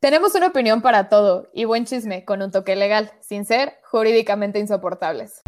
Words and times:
Tenemos 0.00 0.34
una 0.34 0.46
opinión 0.46 0.80
para 0.80 1.10
todo 1.10 1.50
y 1.52 1.66
buen 1.66 1.84
chisme 1.84 2.24
con 2.24 2.40
un 2.40 2.50
toque 2.50 2.74
legal, 2.74 3.12
sin 3.20 3.44
ser 3.44 3.74
jurídicamente 3.84 4.58
insoportables. 4.58 5.42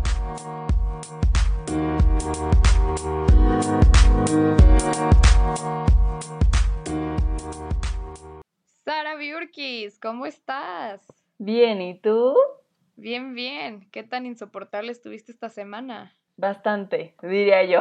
Sara 8.85 9.17
Biurkis, 9.17 9.99
¿cómo 9.99 10.27
estás? 10.27 11.01
Bien, 11.39 11.81
¿y 11.81 11.99
tú? 11.99 12.37
Bien, 12.97 13.35
bien. 13.35 13.89
¿Qué 13.91 14.03
tan 14.03 14.27
insoportable 14.27 14.93
estuviste 14.93 15.33
esta 15.33 15.49
semana? 15.49 16.15
Bastante, 16.37 17.15
diría 17.23 17.65
yo. 17.65 17.81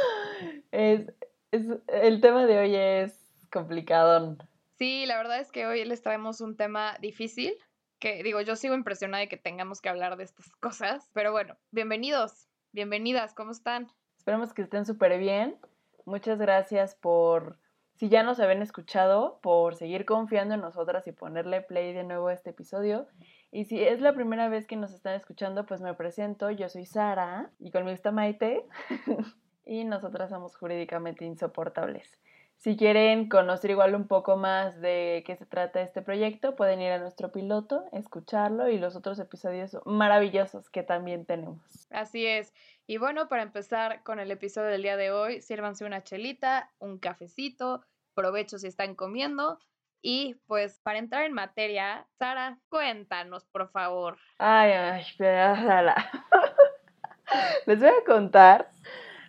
es, 0.72 1.04
el 1.50 2.22
tema 2.22 2.46
de 2.46 2.58
hoy 2.58 2.76
es 2.76 3.28
complicado. 3.50 4.38
Sí, 4.82 5.06
la 5.06 5.16
verdad 5.16 5.38
es 5.38 5.52
que 5.52 5.64
hoy 5.64 5.84
les 5.84 6.02
traemos 6.02 6.40
un 6.40 6.56
tema 6.56 6.96
difícil, 7.00 7.54
que 8.00 8.20
digo, 8.24 8.40
yo 8.40 8.56
sigo 8.56 8.74
impresionada 8.74 9.20
de 9.20 9.28
que 9.28 9.36
tengamos 9.36 9.80
que 9.80 9.88
hablar 9.88 10.16
de 10.16 10.24
estas 10.24 10.50
cosas, 10.60 11.08
pero 11.12 11.30
bueno, 11.30 11.56
bienvenidos, 11.70 12.48
bienvenidas, 12.72 13.32
¿cómo 13.32 13.52
están? 13.52 13.86
Esperemos 14.18 14.52
que 14.52 14.62
estén 14.62 14.84
súper 14.84 15.20
bien. 15.20 15.56
Muchas 16.04 16.40
gracias 16.40 16.96
por, 16.96 17.60
si 17.94 18.08
ya 18.08 18.24
nos 18.24 18.40
habían 18.40 18.60
escuchado, 18.60 19.38
por 19.40 19.76
seguir 19.76 20.04
confiando 20.04 20.56
en 20.56 20.62
nosotras 20.62 21.06
y 21.06 21.12
ponerle 21.12 21.60
play 21.60 21.92
de 21.92 22.02
nuevo 22.02 22.26
a 22.26 22.32
este 22.32 22.50
episodio. 22.50 23.06
Y 23.52 23.66
si 23.66 23.80
es 23.80 24.00
la 24.00 24.14
primera 24.14 24.48
vez 24.48 24.66
que 24.66 24.74
nos 24.74 24.92
están 24.92 25.14
escuchando, 25.14 25.64
pues 25.64 25.80
me 25.80 25.94
presento, 25.94 26.50
yo 26.50 26.68
soy 26.68 26.86
Sara 26.86 27.52
y 27.60 27.70
conmigo 27.70 27.94
está 27.94 28.10
Maite 28.10 28.66
y 29.64 29.84
nosotras 29.84 30.30
somos 30.30 30.56
jurídicamente 30.56 31.24
insoportables. 31.24 32.18
Si 32.62 32.76
quieren 32.76 33.28
conocer 33.28 33.72
igual 33.72 33.96
un 33.96 34.06
poco 34.06 34.36
más 34.36 34.80
de 34.80 35.24
qué 35.26 35.34
se 35.34 35.46
trata 35.46 35.80
este 35.80 36.00
proyecto, 36.00 36.54
pueden 36.54 36.80
ir 36.80 36.92
a 36.92 36.98
nuestro 36.98 37.32
piloto, 37.32 37.86
escucharlo 37.90 38.68
y 38.68 38.78
los 38.78 38.94
otros 38.94 39.18
episodios 39.18 39.76
maravillosos 39.84 40.70
que 40.70 40.84
también 40.84 41.26
tenemos. 41.26 41.58
Así 41.90 42.24
es. 42.24 42.54
Y 42.86 42.98
bueno, 42.98 43.26
para 43.26 43.42
empezar 43.42 44.04
con 44.04 44.20
el 44.20 44.30
episodio 44.30 44.68
del 44.68 44.82
día 44.82 44.96
de 44.96 45.10
hoy, 45.10 45.40
sírvanse 45.40 45.84
una 45.84 46.04
chelita, 46.04 46.70
un 46.78 47.00
cafecito, 47.00 47.84
provecho 48.14 48.60
si 48.60 48.68
están 48.68 48.94
comiendo. 48.94 49.58
Y 50.00 50.36
pues 50.46 50.78
para 50.84 51.00
entrar 51.00 51.24
en 51.24 51.32
materia, 51.32 52.06
Sara, 52.16 52.60
cuéntanos, 52.68 53.44
por 53.46 53.72
favor. 53.72 54.18
Ay, 54.38 54.70
ay, 54.70 55.04
Les 57.66 57.80
voy 57.80 57.88
a 57.88 58.04
contar 58.06 58.70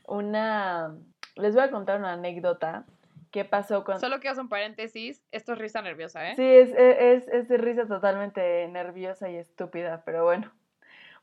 una. 0.05 0.95
Les 1.35 1.55
voy 1.55 1.63
a 1.63 1.71
contar 1.71 1.97
una 1.97 2.13
anécdota 2.13 2.85
qué 3.33 3.43
pasó 3.43 3.83
con... 3.83 3.99
Solo 3.99 4.19
quiero 4.19 4.33
hacer 4.33 4.43
un 4.43 4.49
paréntesis, 4.49 5.21
esto 5.31 5.53
es 5.53 5.57
risa 5.57 5.81
nerviosa, 5.81 6.29
¿eh? 6.29 6.35
Sí, 6.35 6.43
es, 6.43 6.69
e, 6.69 7.15
es, 7.15 7.27
es, 7.27 7.49
risa 7.49 7.87
totalmente 7.87 8.67
nerviosa 8.67 9.27
y 9.29 9.37
estúpida, 9.37 10.03
pero 10.05 10.23
bueno, 10.23 10.53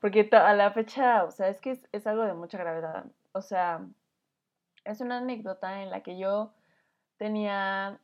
porque 0.01 0.29
a 0.33 0.53
la 0.55 0.73
fecha, 0.73 1.23
o 1.25 1.31
sea, 1.31 1.49
es 1.49 1.61
que 1.61 1.81
es, 1.93 2.07
algo 2.09 2.25
de 2.25 2.35
mucha 2.35 2.59
gravedad. 2.59 3.05
O 3.31 3.41
sea, 3.41 3.87
es 4.85 5.01
una 5.01 5.19
anécdota 5.19 5.83
en 5.83 5.91
la 5.91 6.03
que 6.03 6.19
yo 6.19 6.53
tenía 7.17 8.01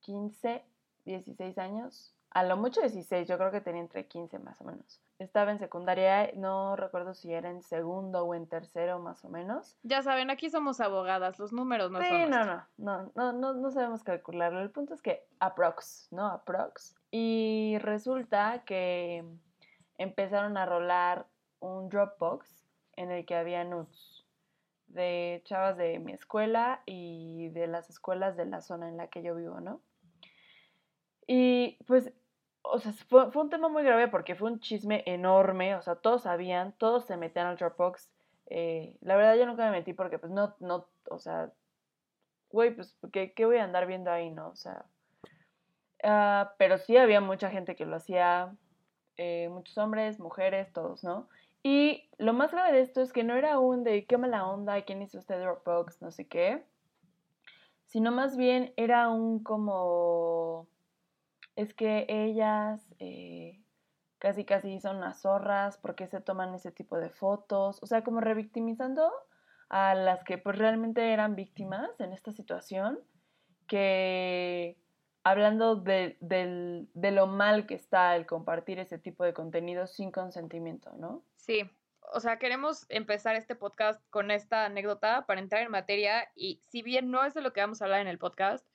15, 0.00 0.64
16 1.04 1.58
años, 1.58 2.14
a 2.30 2.42
lo 2.44 2.56
mucho 2.56 2.80
16, 2.80 3.28
yo 3.28 3.36
creo 3.36 3.50
que 3.50 3.60
tenía 3.60 3.82
entre 3.82 4.06
15 4.06 4.38
más 4.38 4.58
o 4.62 4.64
menos 4.64 5.02
estaba 5.24 5.50
en 5.50 5.58
secundaria, 5.58 6.32
no 6.34 6.76
recuerdo 6.76 7.14
si 7.14 7.32
era 7.32 7.50
en 7.50 7.62
segundo 7.62 8.24
o 8.24 8.34
en 8.34 8.46
tercero 8.46 8.98
más 8.98 9.24
o 9.24 9.28
menos. 9.28 9.76
Ya 9.82 10.02
saben, 10.02 10.30
aquí 10.30 10.48
somos 10.48 10.80
abogadas, 10.80 11.38
los 11.38 11.52
números 11.52 11.90
no 11.90 12.00
sí, 12.00 12.08
son. 12.08 12.30
no, 12.30 12.44
no, 12.44 12.66
no, 12.78 13.12
no, 13.14 13.32
no, 13.32 13.54
no 13.54 13.70
sabemos 13.70 14.02
calcularlo. 14.02 14.60
El 14.60 14.70
punto 14.70 14.94
es 14.94 15.02
que 15.02 15.26
aprox, 15.38 16.08
¿no? 16.10 16.26
Aprox. 16.26 16.96
Y 17.10 17.76
resulta 17.80 18.64
que 18.64 19.24
empezaron 19.98 20.56
a 20.56 20.64
rolar 20.64 21.26
un 21.60 21.88
Dropbox 21.90 22.66
en 22.96 23.10
el 23.10 23.26
que 23.26 23.36
había 23.36 23.64
nudes 23.64 24.24
de 24.86 25.42
chavas 25.44 25.76
de 25.76 25.98
mi 25.98 26.12
escuela 26.12 26.82
y 26.86 27.50
de 27.50 27.66
las 27.66 27.90
escuelas 27.90 28.36
de 28.36 28.46
la 28.46 28.60
zona 28.60 28.88
en 28.88 28.96
la 28.96 29.08
que 29.08 29.22
yo 29.22 29.34
vivo, 29.36 29.60
¿no? 29.60 29.80
Y 31.26 31.78
pues 31.86 32.12
o 32.72 32.78
sea, 32.78 32.92
fue, 32.92 33.28
un 33.34 33.50
tema 33.50 33.68
muy 33.68 33.82
grave 33.82 34.08
porque 34.08 34.34
fue 34.34 34.50
un 34.50 34.60
chisme 34.60 35.02
enorme, 35.06 35.74
o 35.74 35.82
sea, 35.82 35.96
todos 35.96 36.22
sabían, 36.22 36.72
todos 36.72 37.04
se 37.04 37.16
metían 37.16 37.46
al 37.46 37.56
Dropbox. 37.56 38.10
Eh, 38.46 38.96
la 39.00 39.16
verdad 39.16 39.36
yo 39.36 39.46
nunca 39.46 39.64
me 39.64 39.72
metí 39.72 39.92
porque 39.92 40.18
pues 40.18 40.32
no, 40.32 40.54
no, 40.60 40.86
o 41.08 41.18
sea, 41.18 41.52
güey, 42.50 42.74
pues, 42.74 42.96
¿qué, 43.12 43.32
¿qué, 43.32 43.44
voy 43.44 43.58
a 43.58 43.64
andar 43.64 43.86
viendo 43.86 44.10
ahí, 44.10 44.30
no? 44.30 44.48
O 44.48 44.56
sea, 44.56 44.84
ah, 46.02 46.54
pero 46.58 46.78
sí 46.78 46.96
había 46.96 47.20
mucha 47.20 47.50
gente 47.50 47.76
que 47.76 47.86
lo 47.86 47.96
hacía, 47.96 48.54
eh, 49.16 49.48
muchos 49.50 49.76
hombres, 49.78 50.18
mujeres, 50.18 50.72
todos, 50.72 51.04
¿no? 51.04 51.28
Y 51.62 52.08
lo 52.18 52.32
más 52.32 52.52
grave 52.52 52.72
de 52.72 52.80
esto 52.80 53.02
es 53.02 53.12
que 53.12 53.22
no 53.22 53.34
era 53.36 53.58
un 53.58 53.84
de 53.84 54.06
qué 54.06 54.16
mala 54.16 54.46
onda, 54.48 54.82
quién 54.82 55.02
hizo 55.02 55.18
usted 55.18 55.40
Dropbox, 55.40 56.00
no 56.00 56.10
sé 56.10 56.26
qué, 56.26 56.64
sino 57.86 58.12
más 58.12 58.36
bien 58.36 58.72
era 58.76 59.10
un 59.10 59.42
como 59.42 60.66
es 61.60 61.74
que 61.74 62.06
ellas 62.08 62.94
eh, 62.98 63.60
casi 64.18 64.44
casi 64.46 64.80
son 64.80 64.96
unas 64.96 65.20
zorras, 65.20 65.76
porque 65.76 66.06
se 66.06 66.20
toman 66.20 66.54
ese 66.54 66.72
tipo 66.72 66.96
de 66.96 67.10
fotos? 67.10 67.82
O 67.82 67.86
sea, 67.86 68.02
como 68.02 68.20
revictimizando 68.20 69.12
a 69.68 69.94
las 69.94 70.24
que 70.24 70.38
pues 70.38 70.56
realmente 70.56 71.12
eran 71.12 71.36
víctimas 71.36 72.00
en 72.00 72.12
esta 72.12 72.32
situación, 72.32 72.98
que 73.66 74.78
hablando 75.22 75.76
de, 75.76 76.16
de, 76.20 77.10
lo 77.10 77.26
mal 77.26 77.66
que 77.66 77.74
está 77.74 78.16
el 78.16 78.26
compartir 78.26 78.78
ese 78.78 78.98
tipo 78.98 79.22
de 79.22 79.34
contenido 79.34 79.86
sin 79.86 80.10
consentimiento, 80.10 80.90
¿no? 80.96 81.22
Sí, 81.36 81.70
o 82.14 82.20
sea, 82.20 82.38
queremos 82.38 82.86
empezar 82.88 83.36
este 83.36 83.54
podcast 83.54 84.02
con 84.08 84.30
esta 84.30 84.64
anécdota 84.64 85.26
para 85.26 85.40
entrar 85.40 85.62
en 85.62 85.70
materia 85.70 86.30
y 86.34 86.62
si 86.68 86.80
bien 86.80 87.10
no 87.10 87.22
es 87.22 87.34
de 87.34 87.42
lo 87.42 87.52
que 87.52 87.60
vamos 87.60 87.82
a 87.82 87.84
hablar 87.84 88.00
en 88.00 88.08
el 88.08 88.18
podcast, 88.18 88.66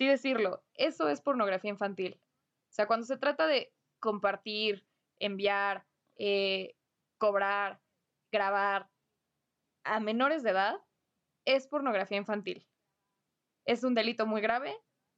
sí 0.00 0.06
decirlo, 0.06 0.64
eso 0.72 1.10
es 1.10 1.20
pornografía 1.20 1.68
infantil. 1.68 2.22
O 2.70 2.72
sea, 2.72 2.86
cuando 2.86 3.04
se 3.04 3.18
trata 3.18 3.46
de 3.46 3.74
compartir, 3.98 4.86
enviar, 5.18 5.86
eh, 6.16 6.74
cobrar, 7.18 7.82
grabar 8.32 8.88
a 9.84 10.00
menores 10.00 10.42
de 10.42 10.52
edad, 10.52 10.80
es 11.44 11.66
pornografía 11.66 12.16
infantil. 12.16 12.66
Es 13.66 13.84
un 13.84 13.94
delito 13.94 14.24
muy 14.24 14.40
grave, 14.40 14.74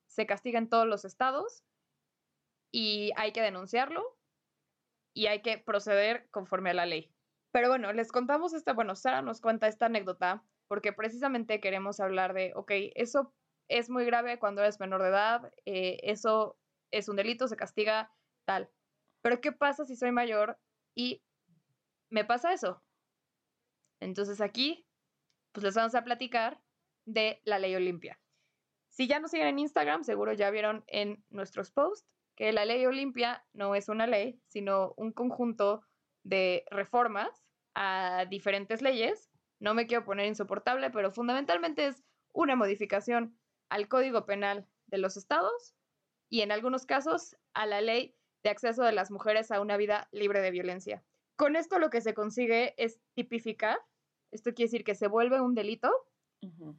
se 0.09 0.27
castiga 0.27 0.59
en 0.59 0.69
todos 0.69 0.89
los 0.89 1.05
estados 1.05 1.63
y 2.73 3.13
hay 3.15 3.33
que 3.33 3.41
denunciarlo 3.41 4.19
y 5.15 5.27
hay 5.27 5.43
que 5.43 5.59
proceder 5.59 6.29
conforme 6.31 6.71
a 6.71 6.75
la 6.75 6.87
ley. 6.87 7.15
Pero 7.53 7.69
bueno, 7.69 7.93
les 7.93 8.11
contamos 8.11 8.53
esta, 8.53 8.73
bueno, 8.73 8.97
Sara 8.97 9.23
nos 9.23 9.41
cuenta 9.41 9.69
esta 9.69 9.87
anécdota 9.87 10.43
porque 10.67 10.93
precisamente 10.93 11.61
queremos 11.61 12.01
hablar 12.01 12.35
de, 12.35 12.53
ok, 12.57 12.73
eso 12.97 13.33
es 13.69 13.91
muy 13.91 14.05
grave 14.05 14.39
cuando 14.39 14.63
eres 14.63 14.81
menor 14.81 15.03
de 15.03 15.09
edad, 15.09 15.53
eh, 15.65 15.99
eso 16.03 16.59
es 16.91 17.09
un 17.09 17.17
delito, 17.17 17.49
se 17.49 17.57
castiga 17.57 18.13
tal. 18.45 18.71
Pero 19.23 19.41
¿qué 19.41 19.53
pasa 19.53 19.85
si 19.85 19.97
soy 19.97 20.13
mayor 20.13 20.59
y 20.95 21.23
me 22.11 22.25
pasa 22.25 22.53
eso? 22.53 22.83
Entonces 24.01 24.41
aquí, 24.41 24.87
pues 25.53 25.65
les 25.65 25.75
vamos 25.75 25.95
a 25.95 26.05
platicar 26.05 26.61
de 27.07 27.41
la 27.45 27.59
ley 27.59 27.75
Olimpia. 27.75 28.21
Si 28.89 29.07
ya 29.07 29.21
nos 29.21 29.31
siguen 29.31 29.47
en 29.47 29.59
Instagram, 29.59 30.05
seguro 30.05 30.33
ya 30.33 30.51
vieron 30.51 30.85
en 30.87 31.25
nuestros 31.31 31.71
posts 31.71 32.07
que 32.37 32.53
la 32.53 32.65
ley 32.65 32.85
Olimpia 32.87 33.45
no 33.53 33.75
es 33.75 33.89
una 33.89 34.07
ley, 34.07 34.41
sino 34.49 34.95
un 34.97 35.13
conjunto 35.13 35.83
de 36.25 36.65
reformas 36.71 37.45
a 37.75 38.27
diferentes 38.29 38.83
leyes. 38.83 39.31
No 39.61 39.75
me 39.75 39.87
quiero 39.87 40.05
poner 40.05 40.27
insoportable, 40.27 40.91
pero 40.91 41.11
fundamentalmente 41.11 41.87
es 41.87 42.05
una 42.33 42.57
modificación 42.57 43.39
al 43.73 43.89
Código 43.89 44.27
Penal 44.27 44.67
de 44.87 44.99
los 44.99 45.17
estados 45.17 45.75
y 46.29 46.43
en 46.43 46.53
algunos 46.53 46.85
casos 46.85 47.37
a 47.55 47.65
la 47.65 47.81
ley 47.81 48.15
de 48.43 48.51
acceso 48.51 48.83
de 48.83 48.93
las 48.93 49.11
mujeres 49.11 49.51
a 49.51 49.63
una 49.63 49.79
vida 49.79 50.09
libre 50.13 50.43
de 50.43 50.51
violencia. 50.51 51.03
Con 51.37 51.57
esto 51.57 51.79
lo 51.79 51.89
que 51.89 52.03
se 52.03 52.13
consigue 52.13 52.75
es 52.77 53.01
tipificar, 53.15 53.79
esto 54.31 54.53
quiere 54.53 54.69
decir 54.69 54.85
que 54.85 54.95
se 54.95 55.09
vuelve 55.09 55.41
un 55.41 55.55
delito 55.55 55.91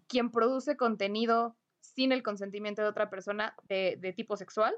quien 0.07 0.29
produce 0.29 0.77
contenido 0.77 1.57
sin 1.79 2.11
el 2.11 2.21
consentimiento 2.21 2.83
de 2.83 2.89
otra 2.89 3.09
persona 3.09 3.55
de, 3.63 4.13
tipo 4.15 4.37
sexual, 4.37 4.75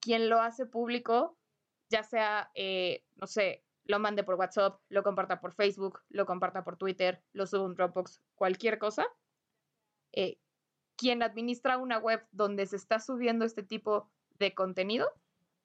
quien 0.00 0.30
lo 0.30 0.40
hace 0.40 0.64
público, 0.64 1.36
ya 1.90 2.04
sea, 2.04 2.50
eh, 2.54 3.04
no 3.16 3.26
sé, 3.26 3.64
lo 3.84 3.98
mande 3.98 4.24
por 4.24 4.36
WhatsApp, 4.36 4.80
lo 4.88 5.02
comparta 5.02 5.40
por 5.40 5.52
Facebook, 5.52 6.00
lo 6.08 6.24
comparta 6.24 6.64
por 6.64 6.76
Twitter, 6.76 7.22
lo 7.32 7.46
suba 7.46 7.66
en 7.66 7.74
Dropbox, 7.74 8.22
cualquier 8.34 8.78
cosa, 8.78 9.06
eh, 10.12 10.38
quien 10.98 11.22
administra 11.22 11.78
una 11.78 11.96
web 11.98 12.26
donde 12.32 12.66
se 12.66 12.76
está 12.76 12.98
subiendo 12.98 13.44
este 13.44 13.62
tipo 13.62 14.10
de 14.38 14.52
contenido, 14.52 15.08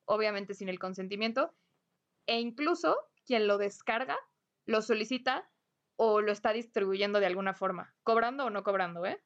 obviamente 0.05 0.53
sin 0.53 0.69
el 0.69 0.79
consentimiento, 0.79 1.53
e 2.27 2.39
incluso 2.39 2.95
quien 3.25 3.47
lo 3.47 3.57
descarga, 3.57 4.15
lo 4.65 4.81
solicita 4.81 5.49
o 5.95 6.21
lo 6.21 6.31
está 6.31 6.53
distribuyendo 6.53 7.19
de 7.19 7.25
alguna 7.25 7.53
forma, 7.53 7.93
cobrando 8.03 8.45
o 8.45 8.49
no 8.51 8.63
cobrando, 8.63 9.05
¿eh? 9.05 9.21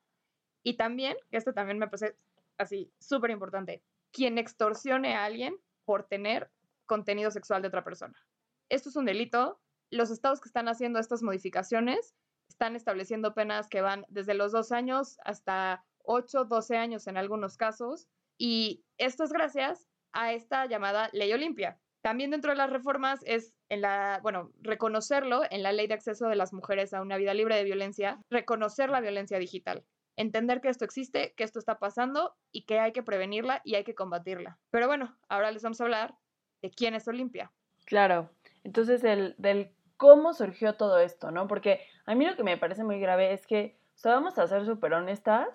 Y 0.63 0.77
también, 0.77 1.17
que 1.29 1.37
esto 1.37 1.53
también 1.53 1.77
me 1.77 1.87
parece 1.87 2.17
así 2.57 2.91
súper 2.99 3.31
importante, 3.31 3.83
quien 4.11 4.37
extorsione 4.37 5.15
a 5.15 5.25
alguien 5.25 5.57
por 5.85 6.03
tener 6.05 6.49
contenido 6.85 7.31
sexual 7.31 7.61
de 7.61 7.67
otra 7.67 7.83
persona. 7.83 8.17
Esto 8.69 8.89
es 8.89 8.95
un 8.95 9.05
delito. 9.05 9.59
Los 9.89 10.09
estados 10.09 10.41
que 10.41 10.49
están 10.49 10.67
haciendo 10.67 10.99
estas 10.99 11.21
modificaciones 11.21 12.15
están 12.49 12.75
estableciendo 12.75 13.33
penas 13.33 13.67
que 13.67 13.81
van 13.81 14.05
desde 14.09 14.33
los 14.33 14.51
dos 14.51 14.71
años 14.71 15.17
hasta 15.23 15.85
8, 16.07 16.45
12 16.45 16.77
años 16.77 17.07
en 17.07 17.17
algunos 17.17 17.57
casos. 17.57 18.07
Y 18.37 18.83
esto 18.97 19.23
es 19.23 19.31
gracias 19.31 19.87
a 20.13 20.33
esta 20.33 20.65
llamada 20.65 21.09
ley 21.13 21.31
Olimpia. 21.33 21.79
También 22.01 22.31
dentro 22.31 22.51
de 22.51 22.57
las 22.57 22.69
reformas 22.69 23.19
es 23.25 23.53
en 23.69 23.81
la, 23.81 24.19
bueno, 24.23 24.51
reconocerlo 24.61 25.41
en 25.49 25.61
la 25.61 25.73
ley 25.73 25.87
de 25.87 25.95
acceso 25.95 26.27
de 26.27 26.35
las 26.35 26.53
mujeres 26.53 26.93
a 26.93 27.01
una 27.01 27.17
vida 27.17 27.33
libre 27.33 27.55
de 27.55 27.63
violencia, 27.63 28.19
reconocer 28.29 28.89
la 28.89 29.01
violencia 29.01 29.39
digital, 29.39 29.83
entender 30.15 30.61
que 30.61 30.69
esto 30.69 30.85
existe, 30.85 31.33
que 31.35 31.43
esto 31.43 31.59
está 31.59 31.79
pasando 31.79 32.35
y 32.51 32.63
que 32.63 32.79
hay 32.79 32.93
que 32.93 33.03
prevenirla 33.03 33.61
y 33.65 33.75
hay 33.75 33.83
que 33.83 33.95
combatirla. 33.95 34.57
Pero 34.71 34.87
bueno, 34.87 35.17
ahora 35.27 35.51
les 35.51 35.63
vamos 35.63 35.81
a 35.81 35.83
hablar 35.83 36.15
de 36.61 36.71
quién 36.71 36.95
es 36.95 37.07
Olimpia. 37.07 37.51
Claro, 37.85 38.29
entonces 38.63 39.03
el, 39.03 39.35
del 39.37 39.71
cómo 39.97 40.33
surgió 40.33 40.75
todo 40.75 40.99
esto, 40.99 41.31
¿no? 41.31 41.47
Porque 41.47 41.81
a 42.05 42.15
mí 42.15 42.25
lo 42.25 42.35
que 42.35 42.43
me 42.43 42.57
parece 42.57 42.83
muy 42.83 42.99
grave 42.99 43.33
es 43.33 43.45
que, 43.45 43.77
o 43.95 43.97
sea, 43.97 44.13
vamos 44.13 44.37
a 44.37 44.47
ser 44.47 44.65
súper 44.65 44.93
honestas, 44.93 45.47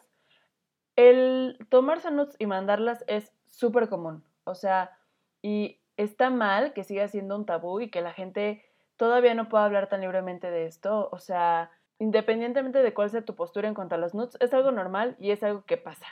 el 0.97 1.59
tomarse 1.69 2.11
notes 2.11 2.37
y 2.39 2.47
mandarlas 2.47 3.05
es 3.07 3.33
súper 3.47 3.89
común, 3.89 4.25
o 4.45 4.55
sea, 4.55 4.97
y 5.43 5.81
está 5.97 6.31
mal 6.31 6.73
que 6.73 6.85
siga 6.85 7.09
siendo 7.09 7.37
un 7.37 7.47
tabú 7.47 7.81
y 7.81 7.91
que 7.91 8.01
la 8.01 8.13
gente 8.13 8.65
todavía 8.97 9.35
no 9.35 9.49
pueda 9.49 9.65
hablar 9.65 9.89
tan 9.89 10.01
libremente 10.01 10.51
de 10.51 10.67
esto, 10.67 11.09
o 11.13 11.19
sea, 11.19 11.71
independientemente 11.99 12.83
de 12.83 12.95
cuál 12.95 13.11
sea 13.11 13.25
tu 13.25 13.35
postura 13.35 13.69
en 13.69 13.75
cuanto 13.75 13.95
a 13.95 13.99
los 13.99 14.15
nuts, 14.15 14.37
es 14.41 14.53
algo 14.55 14.71
normal 14.73 15.17
y 15.19 15.31
es 15.31 15.43
algo 15.43 15.65
que 15.65 15.77
pasa, 15.77 16.07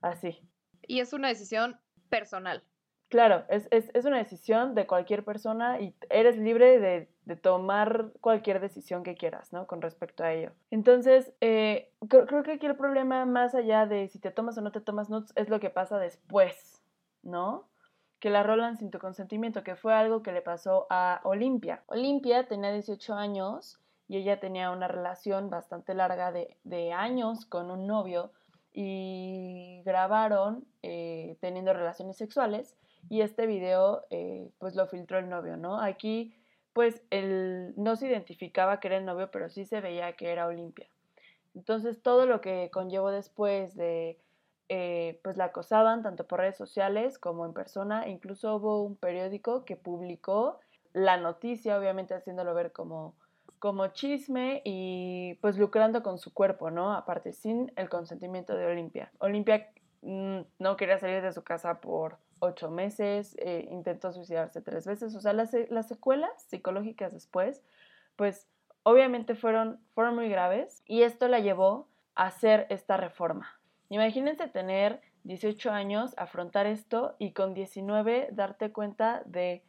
así. 0.00 0.40
Y 0.86 1.00
es 1.00 1.12
una 1.12 1.28
decisión 1.28 1.78
personal. 2.08 2.62
Claro, 3.08 3.44
es, 3.48 3.68
una 4.04 4.18
decisión 4.18 4.74
de 4.74 4.86
cualquier 4.86 5.24
persona 5.24 5.80
y 5.80 5.94
eres 6.10 6.36
libre 6.38 6.80
de, 6.80 7.08
tomar 7.36 8.12
cualquier 8.20 8.60
decisión 8.60 9.02
que 9.02 9.14
quieras, 9.14 9.52
¿no? 9.52 9.66
Con 9.66 9.80
respecto 9.80 10.24
a 10.24 10.32
ello. 10.32 10.52
Entonces, 10.70 11.32
eh, 11.40 11.92
creo, 12.08 12.42
que 12.42 12.52
aquí 12.52 12.66
el 12.66 12.76
problema, 12.76 13.24
más 13.24 13.54
allá 13.54 13.86
de 13.86 14.08
si 14.08 14.18
te 14.18 14.30
tomas 14.30 14.58
o 14.58 14.60
no 14.60 14.72
te 14.72 14.80
tomas 14.80 15.08
nuts, 15.08 15.32
es 15.36 15.48
lo 15.48 15.60
que 15.60 15.70
pasa 15.70 15.98
después, 15.98 16.82
¿no? 17.22 17.68
Que 18.20 18.30
la 18.30 18.42
rolan 18.42 18.76
sin 18.76 18.90
tu 18.90 18.98
consentimiento, 18.98 19.62
que 19.62 19.76
fue 19.76 19.94
algo 19.94 20.22
que 20.22 20.32
le 20.32 20.42
pasó 20.42 20.86
a 20.90 21.20
Olimpia. 21.24 21.82
Olimpia 21.86 22.48
tenía 22.48 22.72
18 22.72 23.14
años 23.14 23.80
y 24.08 24.18
ella 24.18 24.40
tenía 24.40 24.70
una 24.70 24.88
relación 24.88 25.48
bastante 25.50 25.94
larga 25.94 26.32
de, 26.32 26.92
años 26.92 27.46
con 27.46 27.70
un 27.70 27.86
novio 27.86 28.32
y 28.72 29.82
grabaron 29.84 30.64
eh, 30.82 31.38
teniendo 31.40 31.72
relaciones 31.72 32.16
sexuales 32.16 32.76
y 33.08 33.20
este 33.20 33.46
video 33.46 34.04
eh, 34.10 34.50
pues 34.58 34.74
lo 34.74 34.86
filtró 34.86 35.18
el 35.18 35.28
novio, 35.28 35.56
¿no? 35.56 35.80
Aquí 35.80 36.34
pues 36.72 37.02
él 37.10 37.72
no 37.76 37.96
se 37.96 38.06
identificaba 38.06 38.80
que 38.80 38.88
era 38.88 38.98
el 38.98 39.06
novio, 39.06 39.30
pero 39.30 39.48
sí 39.48 39.64
se 39.64 39.80
veía 39.80 40.12
que 40.12 40.30
era 40.30 40.46
Olimpia. 40.46 40.88
Entonces 41.54 42.02
todo 42.02 42.26
lo 42.26 42.42
que 42.42 42.70
conllevó 42.70 43.10
después 43.10 43.74
de 43.76 44.18
eh, 44.68 45.20
pues 45.22 45.36
la 45.36 45.46
acosaban 45.46 46.02
tanto 46.02 46.26
por 46.26 46.40
redes 46.40 46.56
sociales 46.56 47.18
como 47.18 47.46
en 47.46 47.54
persona, 47.54 48.08
incluso 48.08 48.56
hubo 48.56 48.82
un 48.82 48.96
periódico 48.96 49.64
que 49.64 49.76
publicó 49.76 50.58
la 50.92 51.16
noticia, 51.16 51.78
obviamente 51.78 52.14
haciéndolo 52.14 52.52
ver 52.52 52.72
como, 52.72 53.14
como 53.58 53.86
chisme 53.88 54.62
y 54.64 55.34
pues 55.40 55.56
lucrando 55.56 56.02
con 56.02 56.18
su 56.18 56.34
cuerpo, 56.34 56.70
¿no? 56.70 56.94
Aparte, 56.94 57.32
sin 57.32 57.72
el 57.76 57.88
consentimiento 57.88 58.56
de 58.56 58.66
Olimpia. 58.66 59.12
Olimpia 59.18 59.70
mm, 60.02 60.40
no 60.58 60.76
quería 60.76 60.98
salir 60.98 61.22
de 61.22 61.32
su 61.32 61.44
casa 61.44 61.80
por 61.80 62.18
ocho 62.38 62.70
meses, 62.70 63.36
eh, 63.38 63.66
intentó 63.70 64.12
suicidarse 64.12 64.60
tres 64.60 64.86
veces, 64.86 65.14
o 65.14 65.20
sea, 65.20 65.32
las, 65.32 65.52
las, 65.70 65.88
secuelas 65.88 66.30
psicológicas 66.48 67.12
después, 67.12 67.62
pues 68.16 68.48
obviamente 68.82 69.34
fueron, 69.34 69.80
fueron 69.94 70.14
muy 70.14 70.28
graves 70.28 70.82
y 70.86 71.02
esto 71.02 71.28
la 71.28 71.40
llevó 71.40 71.88
a 72.14 72.26
hacer 72.26 72.66
esta 72.70 72.96
reforma. 72.96 73.60
Imagínense 73.88 74.48
tener 74.48 75.00
18 75.24 75.70
años, 75.70 76.14
afrontar 76.16 76.66
esto 76.66 77.16
y 77.18 77.32
con 77.32 77.54
19 77.54 78.28
darte 78.32 78.72
cuenta 78.72 79.22
de 79.26 79.64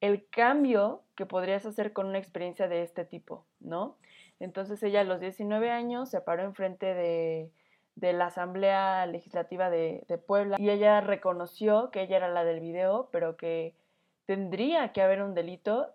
el 0.00 0.28
cambio 0.28 1.02
que 1.14 1.26
podrías 1.26 1.64
hacer 1.66 1.92
con 1.92 2.06
una 2.06 2.18
experiencia 2.18 2.68
de 2.68 2.82
este 2.82 3.04
tipo, 3.04 3.46
¿no? 3.60 3.96
Entonces 4.40 4.82
ella 4.82 5.00
a 5.00 5.04
los 5.04 5.20
19 5.20 5.70
años 5.70 6.10
se 6.10 6.20
paró 6.20 6.42
enfrente 6.42 6.94
de 6.94 7.50
de 7.96 8.12
la 8.12 8.26
Asamblea 8.26 9.06
Legislativa 9.06 9.70
de, 9.70 10.04
Puebla 10.26 10.56
y 10.58 10.70
ella 10.70 11.00
reconoció 11.00 11.90
que 11.90 12.02
ella 12.02 12.16
era 12.16 12.28
la 12.28 12.44
del 12.44 12.60
video, 12.60 13.08
pero 13.12 13.36
que 13.36 13.74
tendría 14.26 14.92
que 14.92 15.02
haber 15.02 15.22
un 15.22 15.34
delito 15.34 15.88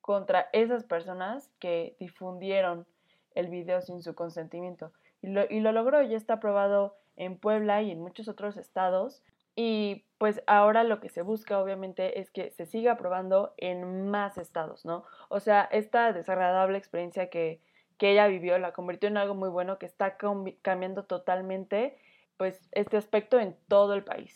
contra 0.00 0.48
esas 0.52 0.84
personas 0.84 1.50
que 1.58 1.96
difundieron 1.98 2.86
el 3.34 3.48
video 3.48 3.80
sin 3.80 4.02
su 4.02 4.14
consentimiento. 4.14 4.92
Y 5.22 5.28
lo, 5.28 5.42
y 5.48 5.60
lo 5.60 5.72
logró, 5.72 6.02
ya 6.02 6.16
está 6.16 6.34
aprobado 6.34 6.96
en 7.16 7.38
Puebla 7.38 7.82
y 7.82 7.90
en 7.90 8.00
muchos 8.00 8.28
otros 8.28 8.56
estados. 8.56 9.22
Y 9.54 10.06
pues 10.18 10.42
ahora 10.46 10.84
lo 10.84 11.00
que 11.00 11.10
se 11.10 11.22
busca 11.22 11.60
obviamente 11.60 12.20
es 12.20 12.30
que 12.30 12.50
se 12.50 12.66
siga 12.66 12.92
aprobando 12.92 13.54
en 13.56 14.08
más 14.08 14.38
estados, 14.38 14.84
¿no? 14.84 15.04
O 15.28 15.40
sea, 15.40 15.68
esta 15.70 16.12
desagradable 16.12 16.78
experiencia 16.78 17.30
que, 17.30 17.60
que 18.00 18.12
ella 18.12 18.26
vivió 18.28 18.58
la 18.58 18.72
convirtió 18.72 19.10
en 19.10 19.18
algo 19.18 19.34
muy 19.34 19.50
bueno 19.50 19.78
que 19.78 19.84
está 19.84 20.16
cambiando 20.16 21.04
totalmente 21.04 21.98
pues 22.38 22.58
este 22.72 22.96
aspecto 22.96 23.38
en 23.38 23.54
todo 23.68 23.92
el 23.92 24.02
país. 24.02 24.34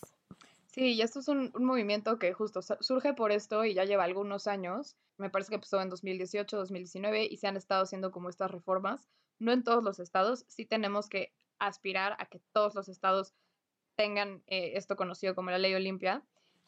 Sí, 0.67 0.93
y 0.93 1.01
esto 1.01 1.21
es 1.21 1.29
un, 1.29 1.51
movimiento 1.55 2.19
que 2.19 2.35
justo 2.35 2.61
surge 2.61 3.15
por 3.15 3.33
esto 3.33 3.65
y 3.65 3.73
ya 3.73 3.87
lleva 3.87 4.05
algunos 4.05 4.49
años. 4.49 4.97
Me 5.17 5.31
parece 5.31 5.49
que 5.49 5.55
empezó 5.55 5.81
en 5.81 5.89
2018, 5.89 6.59
2019 6.59 7.25
y 7.25 7.39
se 7.39 7.47
han 7.47 7.57
estado 7.57 7.85
haciendo 7.85 8.11
como 8.11 8.29
estas 8.29 8.51
reformas. 8.51 9.09
No 9.39 9.51
en 9.51 9.65
todos 9.65 9.83
los 9.83 9.99
estados, 9.99 10.45
sí 10.49 10.67
tenemos 10.67 11.09
que 11.09 11.33
aspirar 11.59 12.17
a 12.19 12.27
que 12.27 12.43
todos 12.53 12.75
los 12.75 12.91
estados 12.91 13.33
tengan 13.97 14.43
eh, 14.47 14.73
esto 14.75 14.95
conocido 14.95 15.35
como 15.35 15.51
la 15.51 15.59
ley 15.59 15.73
Olimpia. 15.73 16.23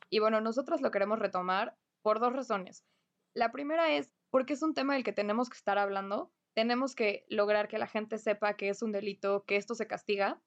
Y 0.09 0.21
bueno, 0.21 0.41
nosotros 0.41 0.81
lo 0.81 0.91
queremos 0.91 1.19
retomar 1.19 1.77
por 2.01 2.21
dos 2.21 2.33
razones. 2.33 2.87
La 3.35 3.53
primera 3.53 3.93
es 3.93 4.15
porque 4.31 4.55
es 4.55 4.63
un 4.63 4.73
tema 4.73 4.95
del 4.95 5.05
que 5.05 5.13
tenemos 5.13 5.51
que 5.51 5.59
estar 5.59 5.77
hablando 5.77 6.31
tenemos 6.57 6.95
que 6.95 7.27
lograr 7.29 7.69
que 7.69 7.77
la 7.77 7.87
gente 7.87 8.17
sepa 8.17 8.55
que 8.55 8.71
es 8.71 8.81
un 8.81 8.91
delito, 8.91 9.45
que 9.45 9.57
esto 9.57 9.75
se 9.75 9.87
castiga. 9.87 10.41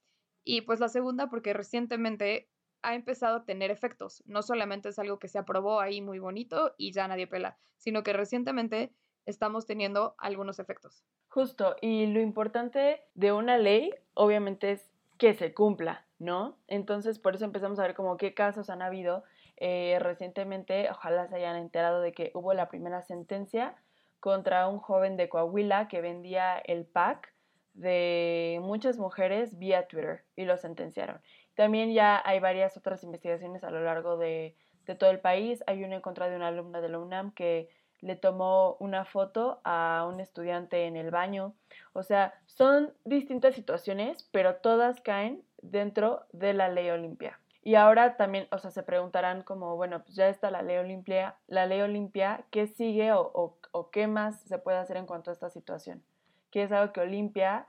Y 0.44 0.62
pues 0.62 0.80
la 0.80 0.90
segunda, 0.90 1.30
porque 1.30 1.54
recientemente 1.54 2.50
ha 2.82 2.96
empezado 2.96 3.38
a 3.38 3.46
tener 3.46 3.70
efectos. 3.70 4.24
No 4.26 4.42
solamente 4.42 4.90
es 4.90 4.98
algo 4.98 5.20
que 5.20 5.28
se 5.28 5.38
aprobó 5.38 5.80
ahí 5.80 6.02
muy 6.02 6.18
bonito 6.18 6.74
y 6.80 6.94
ya 6.94 7.08
nadie 7.08 7.28
pela, 7.28 7.60
sino 7.78 8.02
que 8.02 8.14
recientemente 8.14 8.92
estamos 9.28 9.68
teniendo 9.68 10.16
algunos 10.18 10.58
efectos. 10.58 11.06
Justo, 11.28 11.76
y 11.80 12.08
lo 12.08 12.22
importante 12.22 13.04
de 13.14 13.32
una 13.32 13.60
ley, 13.60 13.94
obviamente, 14.16 14.72
es 14.72 14.90
que 15.20 15.36
se 15.36 15.54
cumpla, 15.54 16.08
¿no? 16.18 16.58
Entonces, 16.66 17.20
por 17.20 17.36
eso 17.36 17.46
empezamos 17.46 17.78
a 17.78 17.84
ver 17.84 17.94
como 17.94 18.18
qué 18.18 18.34
casos 18.34 18.72
han 18.72 18.82
habido. 18.82 19.24
Eh, 19.58 20.00
recientemente, 20.00 20.90
ojalá 20.90 21.28
se 21.28 21.36
hayan 21.36 21.58
enterado 21.58 22.02
de 22.02 22.14
que 22.14 22.32
hubo 22.34 22.56
la 22.56 22.68
primera 22.68 23.04
sentencia 23.04 23.76
contra 24.20 24.68
un 24.68 24.80
joven 24.80 25.18
de 25.18 25.30
Coahuila 25.30 25.88
que 25.88 26.02
vendía 26.02 26.58
el 26.58 26.86
pack 26.86 27.34
de 27.74 28.60
muchas 28.62 28.98
mujeres 28.98 29.58
vía 29.58 29.88
Twitter 29.88 30.26
y 30.36 30.46
lo 30.46 30.58
sentenciaron. 30.58 31.22
También 31.56 31.94
ya 31.94 32.22
hay 32.24 32.40
varias 32.40 32.78
otras 32.78 33.04
investigaciones 33.04 33.64
a 33.64 33.72
lo 33.72 33.84
largo 33.84 34.18
de, 34.18 34.56
todo 34.98 35.12
el 35.12 35.20
país. 35.20 35.64
Hay 35.68 35.84
una 35.84 35.96
en 35.96 36.02
contra 36.02 36.30
de 36.30 36.36
una 36.36 36.48
alumna 36.48 36.82
de 36.82 36.90
la 36.90 36.98
UNAM 37.00 37.32
que 37.32 37.70
le 38.02 38.16
tomó 38.16 38.76
una 38.80 39.06
foto 39.06 39.62
a 39.64 40.08
un 40.12 40.20
estudiante 40.20 40.86
en 40.86 40.96
el 40.96 41.12
baño. 41.12 41.54
O 41.94 42.02
sea, 42.02 42.34
son 42.48 42.94
distintas 43.06 43.54
situaciones, 43.54 44.28
pero 44.32 44.56
todas 44.56 45.00
caen 45.02 45.44
dentro 45.62 46.26
de 46.32 46.54
la 46.54 46.70
ley 46.70 46.90
Olimpia. 46.90 47.40
Y 47.62 47.76
ahora 47.76 48.16
también, 48.16 48.48
o 48.52 48.58
sea, 48.58 48.72
se 48.72 48.84
preguntarán 48.84 49.44
como, 49.44 49.76
bueno, 49.76 50.02
pues 50.04 50.16
ya 50.16 50.30
está 50.30 50.50
la 50.50 50.62
ley 50.62 50.78
Olimpia, 50.78 51.38
la 51.48 51.66
ley 51.66 51.82
Olimpia, 51.82 52.46
¿qué 52.52 52.68
sigue 52.68 53.12
o, 53.12 53.60
o, 53.72 53.92
qué 53.92 54.08
más 54.08 54.42
se 54.44 54.60
puede 54.60 54.78
hacer 54.78 54.98
en 54.98 55.06
cuanto 55.06 55.30
a 55.30 55.34
esta 55.34 55.50
situación? 55.50 56.04
Que 56.52 56.64
es 56.64 56.72
algo 56.72 56.94
que 56.94 57.02
Olimpia 57.02 57.68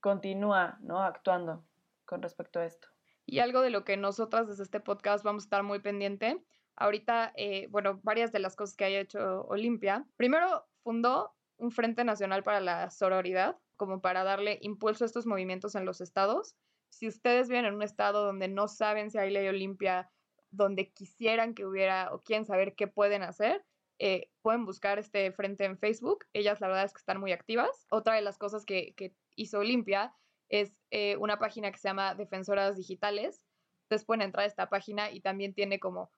continúa, 0.00 0.78
¿no? 0.80 1.02
Actuando 1.02 1.64
con 2.04 2.22
respecto 2.22 2.60
a 2.60 2.66
esto. 2.66 2.88
Y 3.26 3.40
algo 3.40 3.62
de 3.62 3.70
lo 3.70 3.84
que 3.84 3.96
nosotras 3.96 4.48
desde 4.48 4.62
este 4.62 4.80
podcast 4.80 5.24
vamos 5.24 5.44
a 5.44 5.46
estar 5.46 5.62
muy 5.64 5.80
pendiente. 5.80 6.42
Ahorita, 6.76 7.32
eh, 7.36 7.66
bueno, 7.70 8.00
varias 8.02 8.32
de 8.32 8.38
las 8.38 8.56
cosas 8.56 8.76
que 8.76 8.84
haya 8.84 9.00
hecho 9.00 9.44
Olimpia. 9.48 10.06
Primero, 10.16 10.64
fundó 10.82 11.34
un 11.56 11.72
Frente 11.72 12.04
Nacional 12.04 12.42
para 12.42 12.60
la 12.60 12.90
Sororidad, 12.90 13.56
como 13.76 14.00
para 14.00 14.24
darle 14.24 14.58
impulso 14.62 15.04
a 15.04 15.06
estos 15.06 15.26
movimientos 15.26 15.74
en 15.74 15.84
los 15.84 16.00
estados 16.00 16.56
si 16.92 17.08
ustedes 17.08 17.48
viven 17.48 17.64
en 17.64 17.74
un 17.74 17.82
estado 17.82 18.24
donde 18.24 18.48
no 18.48 18.68
saben 18.68 19.10
si 19.10 19.18
hay 19.18 19.30
ley 19.30 19.48
Olimpia, 19.48 20.10
donde 20.50 20.92
quisieran 20.92 21.54
que 21.54 21.64
hubiera 21.66 22.12
o 22.12 22.22
quieren 22.22 22.44
saber 22.44 22.74
qué 22.74 22.86
pueden 22.86 23.22
hacer, 23.22 23.64
eh, 23.98 24.30
pueden 24.42 24.66
buscar 24.66 24.98
este 24.98 25.32
frente 25.32 25.64
en 25.64 25.78
Facebook. 25.78 26.26
Ellas 26.32 26.60
la 26.60 26.68
verdad 26.68 26.84
es 26.84 26.92
que 26.92 26.98
están 26.98 27.18
muy 27.20 27.32
activas. 27.32 27.86
Otra 27.90 28.14
de 28.14 28.22
las 28.22 28.38
cosas 28.38 28.64
que, 28.64 28.94
hizo 29.34 29.60
Olimpia 29.60 30.14
es 30.50 30.74
eh, 30.90 31.16
una 31.16 31.38
página 31.38 31.72
que 31.72 31.78
se 31.78 31.88
llama 31.88 32.14
Defensoras 32.14 32.76
Digitales, 32.76 33.46
ustedes 33.84 34.04
pueden 34.04 34.20
entrar 34.20 34.44
a 34.44 34.46
esta 34.46 34.68
página 34.68 35.10
y 35.10 35.20
también 35.20 35.54
tiene 35.54 35.80
como 35.80 36.12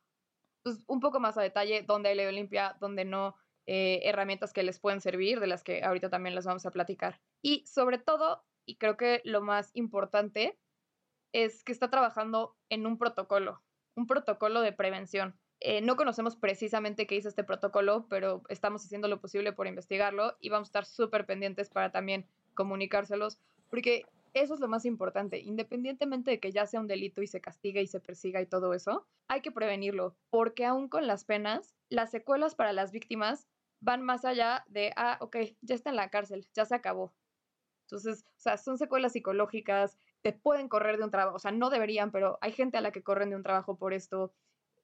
pues, 0.65 0.83
un 0.89 0.99
poco 0.99 1.21
más 1.21 1.39
a 1.39 1.43
detalle 1.43 1.83
dónde 1.83 2.09
hay 2.09 2.17
ley 2.17 2.27
Olimpia, 2.27 2.77
dónde 2.81 3.05
no, 3.05 3.37
eh, 3.67 4.01
herramientas 4.05 4.53
que 4.53 4.63
les 4.63 4.79
pueden 4.79 5.01
servir, 5.01 5.41
de 5.41 5.47
las 5.47 5.63
que 5.63 5.83
ahorita 5.85 6.11
también 6.11 6.35
las 6.35 6.45
vamos 6.45 6.67
a 6.67 6.71
platicar. 6.71 7.21
Y 7.41 7.65
sobre 7.67 7.99
todo, 7.99 8.45
y 8.67 8.77
creo 8.77 8.97
que 8.97 9.23
lo 9.25 9.41
más 9.41 9.71
importante, 9.75 10.59
es 11.35 11.65
que 11.65 11.73
está 11.73 11.91
trabajando 11.91 12.57
en 12.71 12.87
un 12.87 12.97
protocolo, 12.97 13.61
un 13.97 14.07
protocolo 14.07 14.61
de 14.61 14.73
prevención. 14.73 15.37
Eh, 15.59 15.81
no 15.81 15.97
conocemos 15.97 16.37
precisamente 16.37 17.09
qué 17.09 17.17
dice 17.17 17.29
este 17.29 17.43
protocolo, 17.43 18.07
pero 18.09 18.43
estamos 18.49 18.85
haciendo 18.85 19.09
lo 19.09 19.21
posible 19.21 19.53
por 19.53 19.67
investigarlo 19.67 20.37
y 20.41 20.49
vamos 20.49 20.69
a 20.69 20.71
estar 20.71 20.87
súper 20.87 21.27
pendientes 21.27 21.71
para 21.71 21.91
también 21.91 22.29
comunicárselos, 22.55 23.41
porque 23.69 24.05
eso 24.33 24.55
es 24.55 24.61
lo 24.61 24.69
más 24.69 24.85
importante. 24.85 25.41
Independientemente 25.41 26.31
de 26.31 26.39
que 26.39 26.53
ya 26.53 26.67
sea 26.67 26.81
un 26.81 26.87
delito 26.87 27.21
y 27.21 27.27
se 27.27 27.41
castigue 27.41 27.83
y 27.83 27.89
se 27.89 27.99
persiga 27.99 28.41
y 28.41 28.47
todo 28.47 28.73
eso, 28.73 29.05
hay 29.27 29.41
que 29.41 29.51
prevenirlo, 29.51 30.17
porque 30.31 30.65
aún 30.65 30.89
con 30.89 31.09
las 31.09 31.25
penas, 31.25 31.75
las 31.89 32.13
secuelas 32.13 32.55
para 32.55 32.73
las 32.73 32.93
víctimas 32.93 33.49
van 33.81 34.03
más 34.03 34.25
allá 34.25 34.65
de, 34.69 34.93
ah, 34.97 35.19
ok, 35.21 35.37
ya 35.63 35.75
está 35.75 35.91
en 35.91 35.97
la 35.97 36.11
cárcel, 36.11 36.47
ya 36.55 36.65
se 36.65 36.77
acabó. 36.77 37.13
Entonces, 37.87 38.25
o 38.37 38.41
sea, 38.41 38.57
son 38.57 38.79
secuelas 38.79 39.13
psicológicas, 39.13 39.99
te 40.25 40.33
pueden 40.33 40.71
correr 40.71 40.97
de 40.97 41.05
un 41.05 41.11
trabajo, 41.11 41.37
o 41.37 41.39
sea, 41.39 41.53
no 41.53 41.69
deberían, 41.69 42.11
pero 42.11 42.39
hay 42.41 42.53
gente 42.53 42.79
a 42.79 42.81
la 42.81 42.93
que 42.93 43.03
corren 43.03 43.29
de 43.29 43.37
un 43.37 43.43
trabajo 43.43 43.77
por 43.77 43.93
esto. 43.93 44.33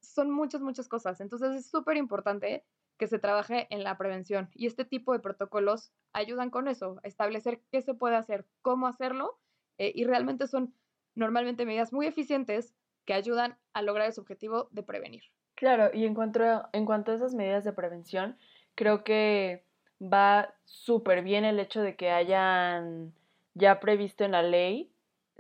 Son 0.01 0.31
muchas, 0.31 0.61
muchas 0.61 0.87
cosas. 0.87 1.19
Entonces, 1.23 1.53
es 1.53 1.67
súper 1.67 1.97
importante 1.97 2.63
que 2.99 3.07
se 3.07 3.19
trabaje 3.19 3.67
en 3.71 3.83
la 3.83 3.97
prevención 3.97 4.51
y 4.53 4.67
este 4.67 4.85
tipo 4.85 5.15
de 5.15 5.21
protocolos 5.21 5.93
ayudan 6.13 6.51
con 6.51 6.69
eso, 6.69 7.01
a 7.03 7.09
establecer 7.09 7.63
qué 7.73 7.81
se 7.81 7.95
puede 7.95 8.17
hacer, 8.17 8.45
cómo 8.61 8.87
hacerlo 8.87 9.39
eh, 9.79 9.91
y 9.95 10.05
realmente 10.05 10.47
son 10.47 10.75
normalmente 11.15 11.65
medidas 11.65 11.91
muy 11.91 12.07
eficientes 12.07 12.75
que 13.07 13.15
ayudan 13.15 13.57
a 13.73 13.81
lograr 13.81 14.11
ese 14.11 14.21
objetivo 14.21 14.69
de 14.73 14.83
prevenir. 14.83 15.23
Claro, 15.55 15.89
y 15.95 16.05
en 16.05 16.13
cuanto 16.13 16.45
a, 16.45 16.69
en 16.75 16.85
cuanto 16.85 17.13
a 17.13 17.15
esas 17.15 17.35
medidas 17.35 17.65
de 17.65 17.73
prevención, 17.73 18.37
creo 18.75 19.05
que 19.05 19.65
va 20.03 20.55
súper 20.67 21.23
bien 21.23 21.47
el 21.47 21.59
hecho 21.59 21.81
de 21.81 21.97
que 21.97 22.11
hayan 22.11 23.15
ya 23.55 23.81
previsto 23.81 24.25
en 24.25 24.33
la 24.33 24.43
ley 24.43 24.90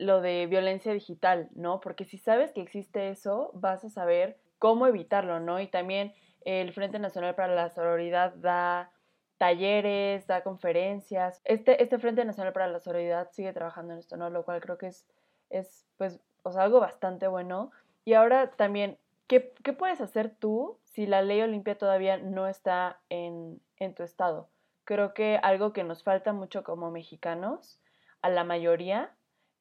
lo 0.01 0.21
de 0.23 0.47
violencia 0.47 0.93
digital, 0.93 1.49
¿no? 1.55 1.81
Porque 1.81 2.05
si 2.05 2.17
sabes 2.17 2.53
que 2.53 2.63
existe 2.63 3.11
eso, 3.11 3.51
vas 3.55 3.85
a 3.85 3.91
saber 3.91 4.39
cómo 4.59 4.87
evitarlo, 4.87 5.41
¿no? 5.41 5.61
Y 5.61 5.67
también 5.67 6.15
el 6.45 6.73
Frente 6.73 6.99
Nacional 6.99 7.35
para 7.35 7.55
la 7.55 7.69
Sororidad 7.69 8.35
da 8.37 8.91
talleres, 9.37 10.27
da 10.27 10.43
conferencias. 10.43 11.43
Este, 11.45 11.83
este 11.83 11.99
Frente 11.99 12.25
Nacional 12.25 12.53
para 12.55 12.67
la 12.67 12.81
Sororidad 12.81 13.31
sigue 13.33 13.53
trabajando 13.53 13.93
en 13.93 13.99
esto, 13.99 14.17
¿no? 14.17 14.31
Lo 14.31 14.45
cual 14.45 14.61
creo 14.61 14.79
que 14.79 14.87
es, 14.87 15.07
es 15.51 15.87
pues, 15.99 16.19
o 16.43 16.53
sea, 16.53 16.63
algo 16.63 16.81
bastante 16.81 17.29
bueno. 17.29 17.71
Y 18.07 18.15
ahora 18.15 18.51
también, 18.53 18.99
¿qué, 19.27 19.53
¿qué, 19.63 19.75
puedes 19.75 20.01
hacer 20.01 20.35
tú 20.35 20.79
si 20.85 21.07
la 21.07 21.21
ley 21.21 21.43
Olimpia 21.43 21.77
todavía 21.77 22.17
no 22.17 22.49
está 22.49 23.01
en, 23.11 23.61
en 23.77 23.95
tu 23.95 24.03
estado? 24.03 24.49
Creo 24.85 25.13
que 25.13 25.39
algo 25.43 25.75
que 25.75 25.85
nos 25.85 26.03
falta 26.03 26.33
mucho 26.33 26.65
como 26.65 26.91
mexicanos, 26.91 27.81
a 28.23 28.29
la 28.29 28.45
mayoría, 28.45 29.15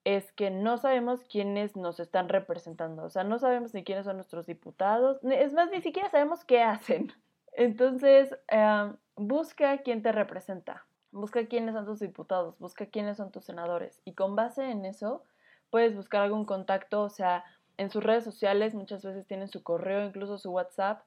es 0.03 0.31
que 0.31 0.49
no 0.49 0.77
sabemos 0.77 1.23
quiénes 1.23 1.75
nos 1.75 1.99
están 1.99 2.29
representando. 2.29 3.03
O 3.03 3.09
sea, 3.09 3.23
no 3.23 3.39
sabemos 3.39 3.73
ni 3.73 3.83
quiénes 3.83 4.05
son 4.05 4.15
nuestros 4.15 4.45
diputados. 4.45 5.19
Es 5.23 5.53
más, 5.53 5.69
ni 5.71 5.81
siquiera 5.81 6.09
sabemos 6.09 6.45
qué 6.45 6.61
hacen. 6.61 7.11
Entonces, 7.53 8.35
em, 8.47 8.95
busca 9.15 9.79
quién 9.79 10.01
te 10.01 10.11
representa. 10.11 10.85
Busca 11.11 11.47
quiénes 11.47 11.75
son 11.75 11.85
tus 11.85 11.99
diputados. 11.99 12.57
Busca 12.59 12.85
quiénes 12.85 13.17
son 13.17 13.31
tus 13.31 13.45
senadores. 13.45 14.01
Y 14.05 14.13
con 14.13 14.35
base 14.35 14.69
en 14.71 14.85
eso, 14.85 15.23
puedes 15.69 15.95
buscar 15.95 16.21
algún 16.21 16.45
contacto. 16.45 17.01
O 17.01 17.09
sea, 17.09 17.43
en 17.77 17.89
sus 17.89 18.03
redes 18.03 18.23
sociales 18.23 18.75
muchas 18.75 19.03
veces 19.03 19.27
tienen 19.27 19.49
su 19.49 19.63
correo, 19.63 20.05
incluso 20.05 20.37
su 20.37 20.51
WhatsApp. 20.51 21.01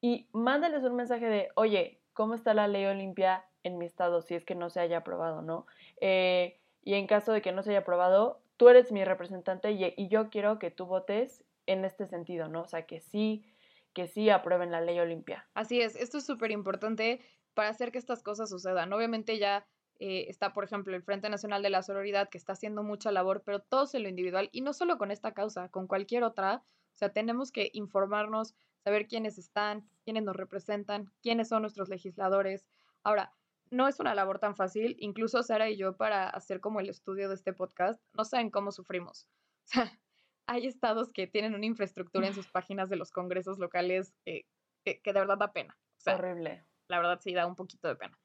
Y 0.00 0.28
mándales 0.32 0.84
un 0.84 0.94
mensaje 0.94 1.26
de, 1.26 1.48
oye, 1.56 2.00
¿cómo 2.12 2.34
está 2.34 2.54
la 2.54 2.68
ley 2.68 2.86
Olimpia 2.86 3.44
en 3.64 3.78
mi 3.78 3.86
estado? 3.86 4.22
Si 4.22 4.34
es 4.34 4.44
que 4.44 4.54
no 4.54 4.70
se 4.70 4.80
haya 4.80 4.98
aprobado, 4.98 5.42
¿no? 5.42 5.66
Eh, 6.00 6.60
y 6.82 6.94
en 6.94 7.06
caso 7.06 7.32
de 7.32 7.42
que 7.42 7.52
no 7.52 7.62
se 7.62 7.70
haya 7.70 7.80
aprobado, 7.80 8.42
tú 8.56 8.68
eres 8.68 8.92
mi 8.92 9.04
representante 9.04 9.72
y, 9.72 10.08
yo 10.08 10.30
quiero 10.30 10.58
que 10.58 10.70
tú 10.70 10.86
votes 10.86 11.44
en 11.66 11.84
este 11.84 12.06
sentido, 12.06 12.48
¿no? 12.48 12.62
O 12.62 12.66
sea, 12.66 12.86
que 12.86 13.00
sí, 13.00 13.44
que 13.92 14.06
sí 14.06 14.30
aprueben 14.30 14.70
la 14.70 14.80
ley 14.80 14.98
Olimpia. 14.98 15.48
Así 15.54 15.80
es, 15.80 15.96
esto 15.96 16.18
es 16.18 16.26
súper 16.26 16.50
importante 16.50 17.20
para 17.54 17.70
hacer 17.70 17.92
que 17.92 17.98
estas 17.98 18.22
cosas 18.22 18.50
sucedan. 18.50 18.92
Obviamente 18.92 19.38
ya 19.38 19.66
eh, 19.98 20.26
está, 20.28 20.52
por 20.52 20.64
ejemplo, 20.64 20.94
el 20.94 21.02
Frente 21.02 21.28
Nacional 21.28 21.62
de 21.62 21.70
la 21.70 21.82
Sororidad, 21.82 22.28
que 22.28 22.38
está 22.38 22.52
haciendo 22.52 22.82
mucha 22.82 23.10
labor, 23.10 23.42
pero 23.44 23.60
todo 23.60 23.86
en 23.92 24.04
lo 24.04 24.08
individual, 24.08 24.48
y 24.52 24.60
no 24.60 24.72
solo 24.72 24.96
con 24.98 25.10
esta 25.10 25.32
causa, 25.32 25.68
con 25.68 25.86
cualquier 25.86 26.22
otra. 26.22 26.62
O 26.92 26.96
sea, 26.98 27.12
tenemos 27.12 27.52
que 27.52 27.70
informarnos, 27.74 28.54
saber 28.82 29.06
quiénes 29.06 29.38
están, 29.38 29.88
quiénes 30.04 30.22
nos 30.24 30.36
representan, 30.36 31.12
quiénes 31.20 31.48
son 31.48 31.62
nuestros 31.62 31.88
legisladores. 31.88 32.66
Ahora, 33.02 33.32
no 33.70 33.88
es 33.88 34.00
una 34.00 34.14
labor 34.14 34.38
tan 34.38 34.56
fácil. 34.56 34.96
Incluso 35.00 35.42
Sara 35.42 35.70
y 35.70 35.76
yo, 35.76 35.96
para 35.96 36.28
hacer 36.28 36.60
como 36.60 36.80
el 36.80 36.88
estudio 36.88 37.28
de 37.28 37.34
este 37.34 37.52
podcast, 37.52 38.00
no 38.14 38.24
saben 38.24 38.50
cómo 38.50 38.72
sufrimos. 38.72 39.28
O 39.68 39.70
sea, 39.70 39.98
hay 40.46 40.66
estados 40.66 41.12
que 41.12 41.26
tienen 41.26 41.54
una 41.54 41.66
infraestructura 41.66 42.26
en 42.26 42.32
sus 42.32 42.48
páginas 42.52 42.88
de 42.88 42.96
los 42.96 43.12
congresos 43.12 43.58
locales 43.58 44.14
que, 44.24 44.46
de 44.84 45.12
verdad 45.12 45.36
da 45.36 45.52
pena. 45.52 45.76
O 46.06 46.10
Horrible. 46.10 46.64
La 46.88 46.96
verdad 46.96 47.20
sí 47.20 47.34
da 47.34 47.46
un 47.46 47.54
poquito 47.54 47.86
de 47.86 47.96
pena. 47.96 48.18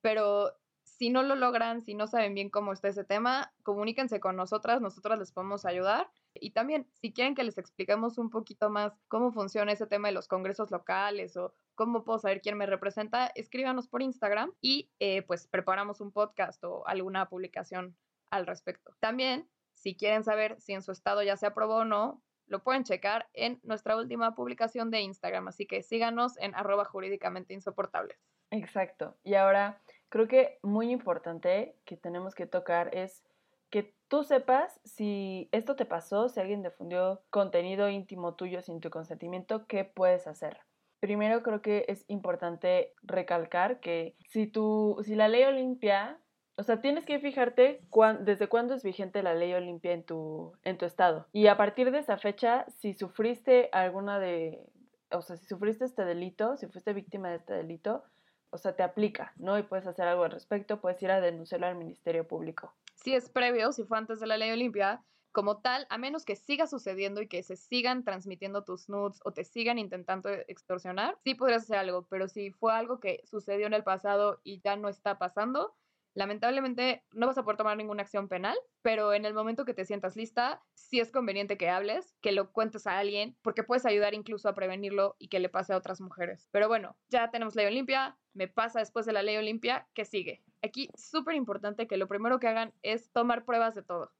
Pero 0.00 0.56
si 0.84 1.10
no 1.10 1.22
lo 1.22 1.34
logran, 1.34 1.82
si 1.82 1.94
no 1.94 2.06
saben 2.06 2.34
bien 2.34 2.48
cómo 2.48 2.72
está 2.72 2.88
ese 2.88 3.04
tema, 3.04 3.52
comuníquense 3.62 4.20
con 4.20 4.36
nosotras, 4.36 4.80
nosotras 4.80 5.18
les 5.18 5.32
podemos 5.32 5.66
ayudar. 5.66 6.10
Y 6.32 6.52
también, 6.52 6.86
si 6.94 7.12
quieren 7.12 7.34
que 7.34 7.44
les 7.44 7.58
expliquemos 7.58 8.16
un 8.16 8.30
poquito 8.30 8.70
más 8.70 8.94
cómo 9.08 9.32
funciona 9.32 9.72
ese 9.72 9.86
tema 9.86 10.08
de 10.08 10.14
los 10.14 10.28
congresos 10.28 10.70
locales 10.70 11.36
o 11.36 11.52
cómo 11.76 12.02
puedo 12.02 12.18
saber 12.18 12.40
quién 12.40 12.56
me 12.56 12.66
representa, 12.66 13.30
escríbanos 13.36 13.86
por 13.86 14.02
Instagram 14.02 14.52
y 14.60 14.90
eh, 14.98 15.22
pues 15.22 15.46
preparamos 15.46 16.00
un 16.00 16.10
podcast 16.10 16.62
o 16.64 16.84
alguna 16.88 17.28
publicación 17.28 17.96
al 18.30 18.46
respecto. 18.46 18.96
También, 18.98 19.48
si 19.74 19.94
quieren 19.94 20.24
saber 20.24 20.60
si 20.60 20.72
en 20.72 20.82
su 20.82 20.90
estado 20.90 21.22
ya 21.22 21.36
se 21.36 21.46
aprobó 21.46 21.76
o 21.76 21.84
no, 21.84 22.22
lo 22.46 22.62
pueden 22.62 22.84
checar 22.84 23.28
en 23.34 23.60
nuestra 23.62 23.96
última 23.96 24.34
publicación 24.34 24.90
de 24.90 25.00
Instagram, 25.00 25.48
así 25.48 25.66
que 25.66 25.82
síganos 25.82 26.38
en 26.38 26.54
arroba 26.54 26.84
jurídicamente 26.84 27.54
insoportables. 27.54 28.18
Exacto. 28.50 29.16
Y 29.22 29.34
ahora 29.34 29.80
creo 30.08 30.28
que 30.28 30.58
muy 30.62 30.90
importante 30.90 31.76
que 31.84 31.96
tenemos 31.96 32.34
que 32.34 32.46
tocar 32.46 32.94
es 32.94 33.24
que 33.70 33.94
tú 34.08 34.22
sepas 34.22 34.80
si 34.84 35.48
esto 35.52 35.76
te 35.76 35.84
pasó, 35.84 36.28
si 36.28 36.40
alguien 36.40 36.62
difundió 36.62 37.22
contenido 37.30 37.88
íntimo 37.88 38.34
tuyo 38.34 38.62
sin 38.62 38.80
tu 38.80 38.90
consentimiento, 38.90 39.66
¿qué 39.66 39.84
puedes 39.84 40.26
hacer? 40.26 40.60
Primero 41.06 41.40
creo 41.44 41.62
que 41.62 41.84
es 41.86 42.04
importante 42.08 42.92
recalcar 43.04 43.78
que 43.78 44.16
si, 44.28 44.48
tu, 44.48 45.00
si 45.04 45.14
la 45.14 45.28
ley 45.28 45.44
Olimpia, 45.44 46.18
o 46.56 46.64
sea, 46.64 46.80
tienes 46.80 47.04
que 47.04 47.20
fijarte 47.20 47.80
desde 48.22 48.48
cuándo 48.48 48.74
es 48.74 48.82
vigente 48.82 49.22
la 49.22 49.32
ley 49.32 49.54
Olimpia 49.54 49.92
en 49.92 50.02
tu, 50.02 50.52
en 50.64 50.78
tu 50.78 50.84
estado. 50.84 51.28
Y 51.32 51.46
a 51.46 51.56
partir 51.56 51.92
de 51.92 52.00
esa 52.00 52.18
fecha, 52.18 52.66
si 52.78 52.92
sufriste 52.92 53.68
alguna 53.70 54.18
de, 54.18 54.66
o 55.12 55.22
sea, 55.22 55.36
si 55.36 55.46
sufriste 55.46 55.84
este 55.84 56.04
delito, 56.04 56.56
si 56.56 56.66
fuiste 56.66 56.92
víctima 56.92 57.30
de 57.30 57.36
este 57.36 57.54
delito, 57.54 58.02
o 58.50 58.58
sea, 58.58 58.74
te 58.74 58.82
aplica, 58.82 59.32
¿no? 59.36 59.56
Y 59.60 59.62
puedes 59.62 59.86
hacer 59.86 60.08
algo 60.08 60.24
al 60.24 60.32
respecto, 60.32 60.80
puedes 60.80 61.00
ir 61.04 61.12
a 61.12 61.20
denunciarlo 61.20 61.68
al 61.68 61.76
Ministerio 61.76 62.26
Público. 62.26 62.74
Si 62.96 63.14
es 63.14 63.28
previo, 63.28 63.70
si 63.70 63.84
fue 63.84 63.96
antes 63.96 64.18
de 64.18 64.26
la 64.26 64.38
ley 64.38 64.50
Olimpia, 64.50 65.04
como 65.36 65.58
tal, 65.58 65.86
a 65.90 65.98
menos 65.98 66.24
que 66.24 66.34
siga 66.34 66.66
sucediendo 66.66 67.20
y 67.20 67.28
que 67.28 67.42
se 67.42 67.56
sigan 67.56 68.04
transmitiendo 68.04 68.64
tus 68.64 68.88
nudes 68.88 69.20
o 69.22 69.32
te 69.32 69.44
sigan 69.44 69.78
intentando 69.78 70.30
extorsionar, 70.30 71.18
sí 71.24 71.34
podrías 71.34 71.64
hacer 71.64 71.76
algo, 71.76 72.06
pero 72.08 72.26
si 72.26 72.52
fue 72.52 72.72
algo 72.72 73.00
que 73.00 73.20
sucedió 73.24 73.66
en 73.66 73.74
el 73.74 73.84
pasado 73.84 74.40
y 74.44 74.62
ya 74.62 74.76
no 74.76 74.88
está 74.88 75.18
pasando, 75.18 75.74
lamentablemente 76.14 77.04
no 77.12 77.26
vas 77.26 77.36
a 77.36 77.42
poder 77.42 77.58
tomar 77.58 77.76
ninguna 77.76 78.04
acción 78.04 78.28
penal, 78.28 78.56
pero 78.80 79.12
en 79.12 79.26
el 79.26 79.34
momento 79.34 79.66
que 79.66 79.74
te 79.74 79.84
sientas 79.84 80.16
lista, 80.16 80.62
sí 80.72 81.00
es 81.00 81.12
conveniente 81.12 81.58
que 81.58 81.68
hables, 81.68 82.16
que 82.22 82.32
lo 82.32 82.50
cuentes 82.50 82.86
a 82.86 82.96
alguien, 82.96 83.36
porque 83.42 83.62
puedes 83.62 83.84
ayudar 83.84 84.14
incluso 84.14 84.48
a 84.48 84.54
prevenirlo 84.54 85.16
y 85.18 85.28
que 85.28 85.38
le 85.38 85.50
pase 85.50 85.74
a 85.74 85.76
otras 85.76 86.00
mujeres. 86.00 86.48
Pero 86.50 86.66
bueno, 86.66 86.96
ya 87.10 87.30
tenemos 87.30 87.54
ley 87.54 87.66
Olimpia, 87.66 88.16
me 88.32 88.48
pasa 88.48 88.78
después 88.78 89.04
de 89.04 89.12
la 89.12 89.22
ley 89.22 89.36
Olimpia, 89.36 89.86
¿qué 89.92 90.06
sigue? 90.06 90.42
Aquí 90.62 90.88
súper 90.94 91.34
importante 91.34 91.86
que 91.86 91.98
lo 91.98 92.08
primero 92.08 92.40
que 92.40 92.48
hagan 92.48 92.72
es 92.80 93.12
tomar 93.12 93.44
pruebas 93.44 93.74
de 93.74 93.82
todo 93.82 94.10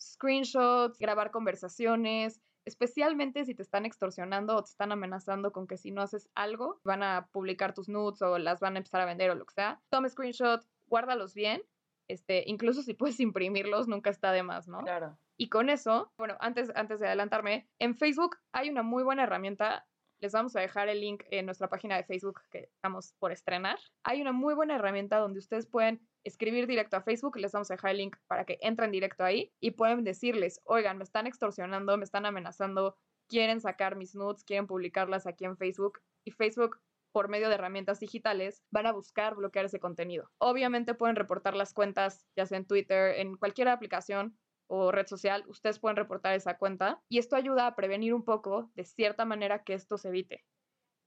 screenshots, 0.00 0.98
grabar 0.98 1.30
conversaciones, 1.30 2.40
especialmente 2.66 3.44
si 3.44 3.54
te 3.54 3.62
están 3.62 3.86
extorsionando 3.86 4.56
o 4.56 4.62
te 4.62 4.70
están 4.70 4.92
amenazando 4.92 5.52
con 5.52 5.66
que 5.66 5.78
si 5.78 5.92
no 5.92 6.02
haces 6.02 6.28
algo, 6.34 6.80
van 6.84 7.02
a 7.02 7.28
publicar 7.32 7.72
tus 7.72 7.88
nudes 7.88 8.20
o 8.22 8.38
las 8.38 8.60
van 8.60 8.74
a 8.74 8.78
empezar 8.78 9.00
a 9.00 9.06
vender 9.06 9.30
o 9.30 9.34
lo 9.36 9.46
que 9.46 9.54
sea. 9.54 9.80
Toma 9.88 10.08
screenshots, 10.08 10.68
guárdalos 10.86 11.32
bien. 11.32 11.62
Este, 12.08 12.44
incluso 12.46 12.82
si 12.82 12.94
puedes 12.94 13.20
imprimirlos, 13.20 13.88
nunca 13.88 14.10
está 14.10 14.32
de 14.32 14.42
más, 14.42 14.68
¿no? 14.68 14.80
Claro. 14.80 15.16
Y 15.38 15.48
con 15.48 15.70
eso, 15.70 16.12
bueno, 16.18 16.36
antes, 16.40 16.72
antes 16.74 16.98
de 17.00 17.06
adelantarme, 17.06 17.68
en 17.78 17.94
Facebook 17.94 18.36
hay 18.52 18.68
una 18.68 18.82
muy 18.82 19.04
buena 19.04 19.22
herramienta. 19.22 19.86
Les 20.18 20.32
vamos 20.32 20.56
a 20.56 20.60
dejar 20.60 20.88
el 20.88 21.00
link 21.00 21.24
en 21.30 21.44
nuestra 21.46 21.68
página 21.68 21.96
de 21.96 22.04
Facebook 22.04 22.40
que 22.50 22.70
estamos 22.72 23.12
por 23.18 23.32
estrenar. 23.32 23.78
Hay 24.02 24.22
una 24.22 24.32
muy 24.32 24.54
buena 24.54 24.76
herramienta 24.76 25.18
donde 25.18 25.38
ustedes 25.38 25.66
pueden 25.66 26.00
escribir 26.26 26.66
directo 26.66 26.96
a 26.96 27.02
Facebook, 27.02 27.36
les 27.36 27.52
vamos 27.52 27.70
a 27.70 27.74
dejar 27.74 27.92
el 27.92 27.98
link 27.98 28.16
para 28.26 28.44
que 28.44 28.58
entren 28.60 28.90
directo 28.90 29.24
ahí 29.24 29.52
y 29.60 29.72
pueden 29.72 30.04
decirles, 30.04 30.60
oigan, 30.64 30.98
me 30.98 31.04
están 31.04 31.26
extorsionando, 31.26 31.96
me 31.96 32.04
están 32.04 32.26
amenazando, 32.26 32.96
quieren 33.28 33.60
sacar 33.60 33.96
mis 33.96 34.14
nudes, 34.14 34.44
quieren 34.44 34.66
publicarlas 34.66 35.26
aquí 35.26 35.44
en 35.44 35.56
Facebook 35.56 36.00
y 36.24 36.32
Facebook 36.32 36.80
por 37.12 37.28
medio 37.28 37.48
de 37.48 37.54
herramientas 37.54 38.00
digitales, 38.00 38.62
van 38.70 38.86
a 38.86 38.92
buscar 38.92 39.36
bloquear 39.36 39.64
ese 39.64 39.80
contenido. 39.80 40.30
Obviamente 40.38 40.94
pueden 40.94 41.16
reportar 41.16 41.54
las 41.56 41.72
cuentas, 41.72 42.26
ya 42.36 42.44
sea 42.44 42.58
en 42.58 42.66
Twitter, 42.66 43.18
en 43.20 43.36
cualquier 43.36 43.68
aplicación 43.68 44.36
o 44.66 44.90
red 44.92 45.06
social, 45.06 45.44
ustedes 45.46 45.78
pueden 45.78 45.96
reportar 45.96 46.34
esa 46.34 46.58
cuenta 46.58 47.00
y 47.08 47.18
esto 47.18 47.36
ayuda 47.36 47.68
a 47.68 47.76
prevenir 47.76 48.12
un 48.12 48.24
poco, 48.24 48.70
de 48.74 48.84
cierta 48.84 49.24
manera, 49.24 49.62
que 49.62 49.74
esto 49.74 49.96
se 49.96 50.08
evite. 50.08 50.44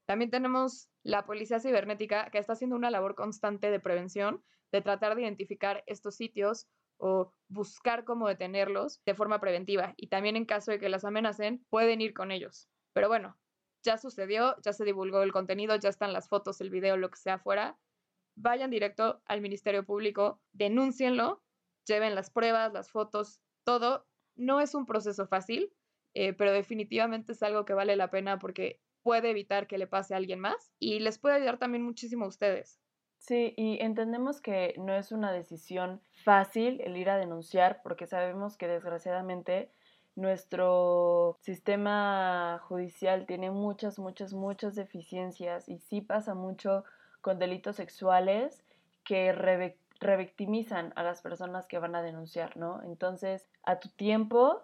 También 0.06 0.30
tenemos 0.30 0.88
la 1.04 1.24
Policía 1.26 1.60
Cibernética, 1.60 2.30
que 2.30 2.38
está 2.38 2.54
haciendo 2.54 2.74
una 2.74 2.90
labor 2.90 3.14
constante 3.14 3.70
de 3.70 3.78
prevención, 3.78 4.42
de 4.72 4.82
tratar 4.82 5.14
de 5.14 5.22
identificar 5.22 5.82
estos 5.86 6.16
sitios 6.16 6.68
o 6.98 7.32
buscar 7.48 8.04
cómo 8.04 8.28
detenerlos 8.28 9.02
de 9.04 9.14
forma 9.14 9.40
preventiva. 9.40 9.94
Y 9.96 10.08
también 10.08 10.36
en 10.36 10.44
caso 10.44 10.70
de 10.70 10.78
que 10.78 10.88
las 10.88 11.04
amenacen, 11.04 11.64
pueden 11.70 12.00
ir 12.00 12.12
con 12.12 12.30
ellos. 12.30 12.68
Pero 12.92 13.08
bueno, 13.08 13.38
ya 13.82 13.96
sucedió, 13.96 14.56
ya 14.62 14.72
se 14.72 14.84
divulgó 14.84 15.22
el 15.22 15.32
contenido, 15.32 15.76
ya 15.76 15.88
están 15.88 16.12
las 16.12 16.28
fotos, 16.28 16.60
el 16.60 16.70
video, 16.70 16.96
lo 16.96 17.10
que 17.10 17.16
sea 17.16 17.38
fuera. 17.38 17.78
Vayan 18.36 18.70
directo 18.70 19.22
al 19.24 19.40
Ministerio 19.40 19.84
Público, 19.84 20.40
denúncienlo, 20.52 21.42
lleven 21.86 22.14
las 22.14 22.30
pruebas, 22.30 22.72
las 22.72 22.90
fotos, 22.90 23.40
todo. 23.64 24.06
No 24.36 24.60
es 24.60 24.74
un 24.74 24.86
proceso 24.86 25.26
fácil, 25.26 25.72
eh, 26.14 26.32
pero 26.34 26.52
definitivamente 26.52 27.32
es 27.32 27.42
algo 27.42 27.64
que 27.64 27.74
vale 27.74 27.96
la 27.96 28.10
pena 28.10 28.38
porque 28.38 28.80
puede 29.02 29.30
evitar 29.30 29.66
que 29.66 29.78
le 29.78 29.86
pase 29.86 30.14
a 30.14 30.18
alguien 30.18 30.40
más 30.40 30.72
y 30.78 31.00
les 31.00 31.18
puede 31.18 31.36
ayudar 31.36 31.58
también 31.58 31.82
muchísimo 31.82 32.26
a 32.26 32.28
ustedes. 32.28 32.80
Sí, 33.20 33.52
y 33.58 33.78
entendemos 33.82 34.40
que 34.40 34.74
no 34.78 34.94
es 34.94 35.12
una 35.12 35.30
decisión 35.30 36.00
fácil 36.24 36.80
el 36.80 36.96
ir 36.96 37.10
a 37.10 37.18
denunciar 37.18 37.80
porque 37.82 38.06
sabemos 38.06 38.56
que 38.56 38.66
desgraciadamente 38.66 39.70
nuestro 40.16 41.36
sistema 41.42 42.60
judicial 42.66 43.26
tiene 43.26 43.50
muchas, 43.50 43.98
muchas, 43.98 44.32
muchas 44.32 44.74
deficiencias 44.74 45.68
y 45.68 45.78
sí 45.78 46.00
pasa 46.00 46.34
mucho 46.34 46.84
con 47.20 47.38
delitos 47.38 47.76
sexuales 47.76 48.64
que 49.04 49.32
revictimizan 50.00 50.94
a 50.96 51.02
las 51.02 51.20
personas 51.20 51.66
que 51.66 51.78
van 51.78 51.94
a 51.94 52.02
denunciar, 52.02 52.56
¿no? 52.56 52.82
Entonces, 52.82 53.46
a 53.64 53.80
tu 53.80 53.90
tiempo, 53.90 54.62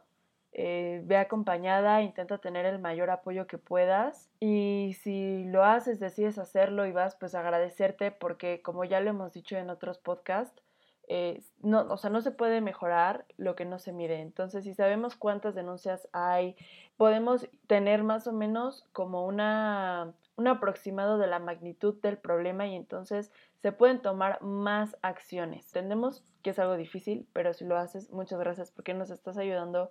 eh, 0.59 1.03
ve 1.05 1.19
acompañada, 1.19 2.01
intenta 2.01 2.39
tener 2.39 2.65
el 2.65 2.79
mayor 2.79 3.11
apoyo 3.11 3.47
que 3.47 3.59
puedas 3.59 4.31
y 4.41 4.97
si 5.03 5.45
lo 5.45 5.63
haces, 5.63 6.01
decides 6.01 6.39
hacerlo 6.39 6.87
y 6.87 6.93
vas, 6.93 7.15
pues 7.15 7.35
agradecerte 7.35 8.11
porque 8.11 8.63
como 8.63 8.83
ya 8.85 9.01
lo 9.01 9.11
hemos 9.11 9.35
dicho 9.35 9.59
en 9.59 9.69
otros 9.69 9.99
podcasts, 9.99 10.63
eh, 11.09 11.43
no, 11.61 11.83
o 11.91 11.99
sea, 11.99 12.09
no 12.09 12.23
se 12.23 12.31
puede 12.31 12.63
mejorar 12.63 13.27
lo 13.37 13.55
que 13.55 13.67
no 13.67 13.79
se 13.79 13.93
mide. 13.93 14.23
Entonces, 14.23 14.65
si 14.65 14.73
sabemos 14.73 15.15
cuántas 15.15 15.55
denuncias 15.55 16.09
hay, 16.13 16.57
podemos 16.97 17.47
tener 17.67 18.03
más 18.03 18.27
o 18.27 18.33
menos 18.33 18.87
como 18.95 19.27
una, 19.27 20.15
un 20.37 20.49
aproximado 20.49 21.19
de 21.19 21.27
la 21.27 21.39
magnitud 21.39 22.01
del 22.01 22.17
problema 22.17 22.67
y 22.67 22.77
entonces 22.77 23.31
se 23.61 23.73
pueden 23.73 24.01
tomar 24.01 24.41
más 24.41 24.97
acciones. 25.03 25.67
Entendemos 25.67 26.25
que 26.43 26.51
es 26.51 26.59
algo 26.59 26.79
difícil, 26.79 27.29
pero 27.35 27.53
si 27.53 27.67
lo 27.67 27.77
haces, 27.77 28.11
muchas 28.11 28.39
gracias 28.39 28.71
porque 28.71 28.95
nos 28.95 29.11
estás 29.11 29.37
ayudando 29.37 29.91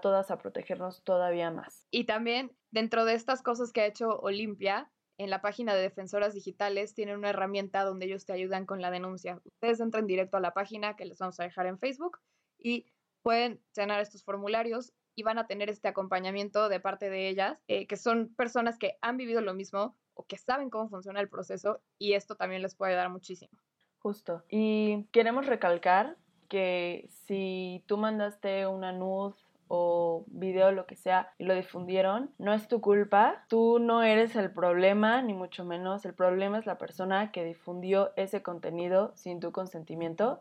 todas 0.00 0.30
a 0.30 0.38
protegernos 0.38 1.02
todavía 1.02 1.50
más. 1.50 1.86
Y 1.90 2.04
también 2.04 2.56
dentro 2.70 3.04
de 3.04 3.14
estas 3.14 3.42
cosas 3.42 3.72
que 3.72 3.82
ha 3.82 3.86
hecho 3.86 4.18
Olimpia, 4.20 4.90
en 5.18 5.30
la 5.30 5.40
página 5.40 5.74
de 5.74 5.80
Defensoras 5.80 6.34
Digitales 6.34 6.94
tienen 6.94 7.16
una 7.16 7.30
herramienta 7.30 7.84
donde 7.84 8.06
ellos 8.06 8.26
te 8.26 8.32
ayudan 8.32 8.66
con 8.66 8.82
la 8.82 8.90
denuncia. 8.90 9.40
Ustedes 9.44 9.80
entran 9.80 10.06
directo 10.06 10.36
a 10.36 10.40
la 10.40 10.52
página 10.52 10.96
que 10.96 11.06
les 11.06 11.18
vamos 11.18 11.40
a 11.40 11.44
dejar 11.44 11.66
en 11.66 11.78
Facebook 11.78 12.18
y 12.58 12.86
pueden 13.22 13.60
llenar 13.74 14.00
estos 14.00 14.22
formularios 14.22 14.92
y 15.14 15.22
van 15.22 15.38
a 15.38 15.46
tener 15.46 15.70
este 15.70 15.88
acompañamiento 15.88 16.68
de 16.68 16.80
parte 16.80 17.08
de 17.08 17.28
ellas, 17.28 17.58
eh, 17.68 17.86
que 17.86 17.96
son 17.96 18.34
personas 18.34 18.78
que 18.78 18.98
han 19.00 19.16
vivido 19.16 19.40
lo 19.40 19.54
mismo 19.54 19.96
o 20.14 20.24
que 20.24 20.36
saben 20.36 20.68
cómo 20.68 20.88
funciona 20.88 21.20
el 21.20 21.30
proceso 21.30 21.80
y 21.98 22.12
esto 22.12 22.36
también 22.36 22.60
les 22.60 22.74
puede 22.74 22.94
dar 22.94 23.08
muchísimo. 23.08 23.58
Justo. 23.98 24.44
Y 24.50 25.04
queremos 25.12 25.46
recalcar 25.46 26.16
que 26.48 27.08
si 27.26 27.82
tú 27.86 27.96
mandaste 27.96 28.66
una 28.66 28.92
nude 28.92 29.34
o 29.68 30.24
video, 30.28 30.72
lo 30.72 30.86
que 30.86 30.96
sea, 30.96 31.32
y 31.38 31.44
lo 31.44 31.54
difundieron, 31.54 32.30
no 32.38 32.54
es 32.54 32.68
tu 32.68 32.80
culpa. 32.80 33.44
Tú 33.48 33.78
no 33.78 34.02
eres 34.02 34.36
el 34.36 34.50
problema, 34.52 35.22
ni 35.22 35.34
mucho 35.34 35.64
menos. 35.64 36.04
El 36.04 36.14
problema 36.14 36.58
es 36.58 36.66
la 36.66 36.78
persona 36.78 37.32
que 37.32 37.44
difundió 37.44 38.12
ese 38.16 38.42
contenido 38.42 39.12
sin 39.16 39.40
tu 39.40 39.52
consentimiento. 39.52 40.40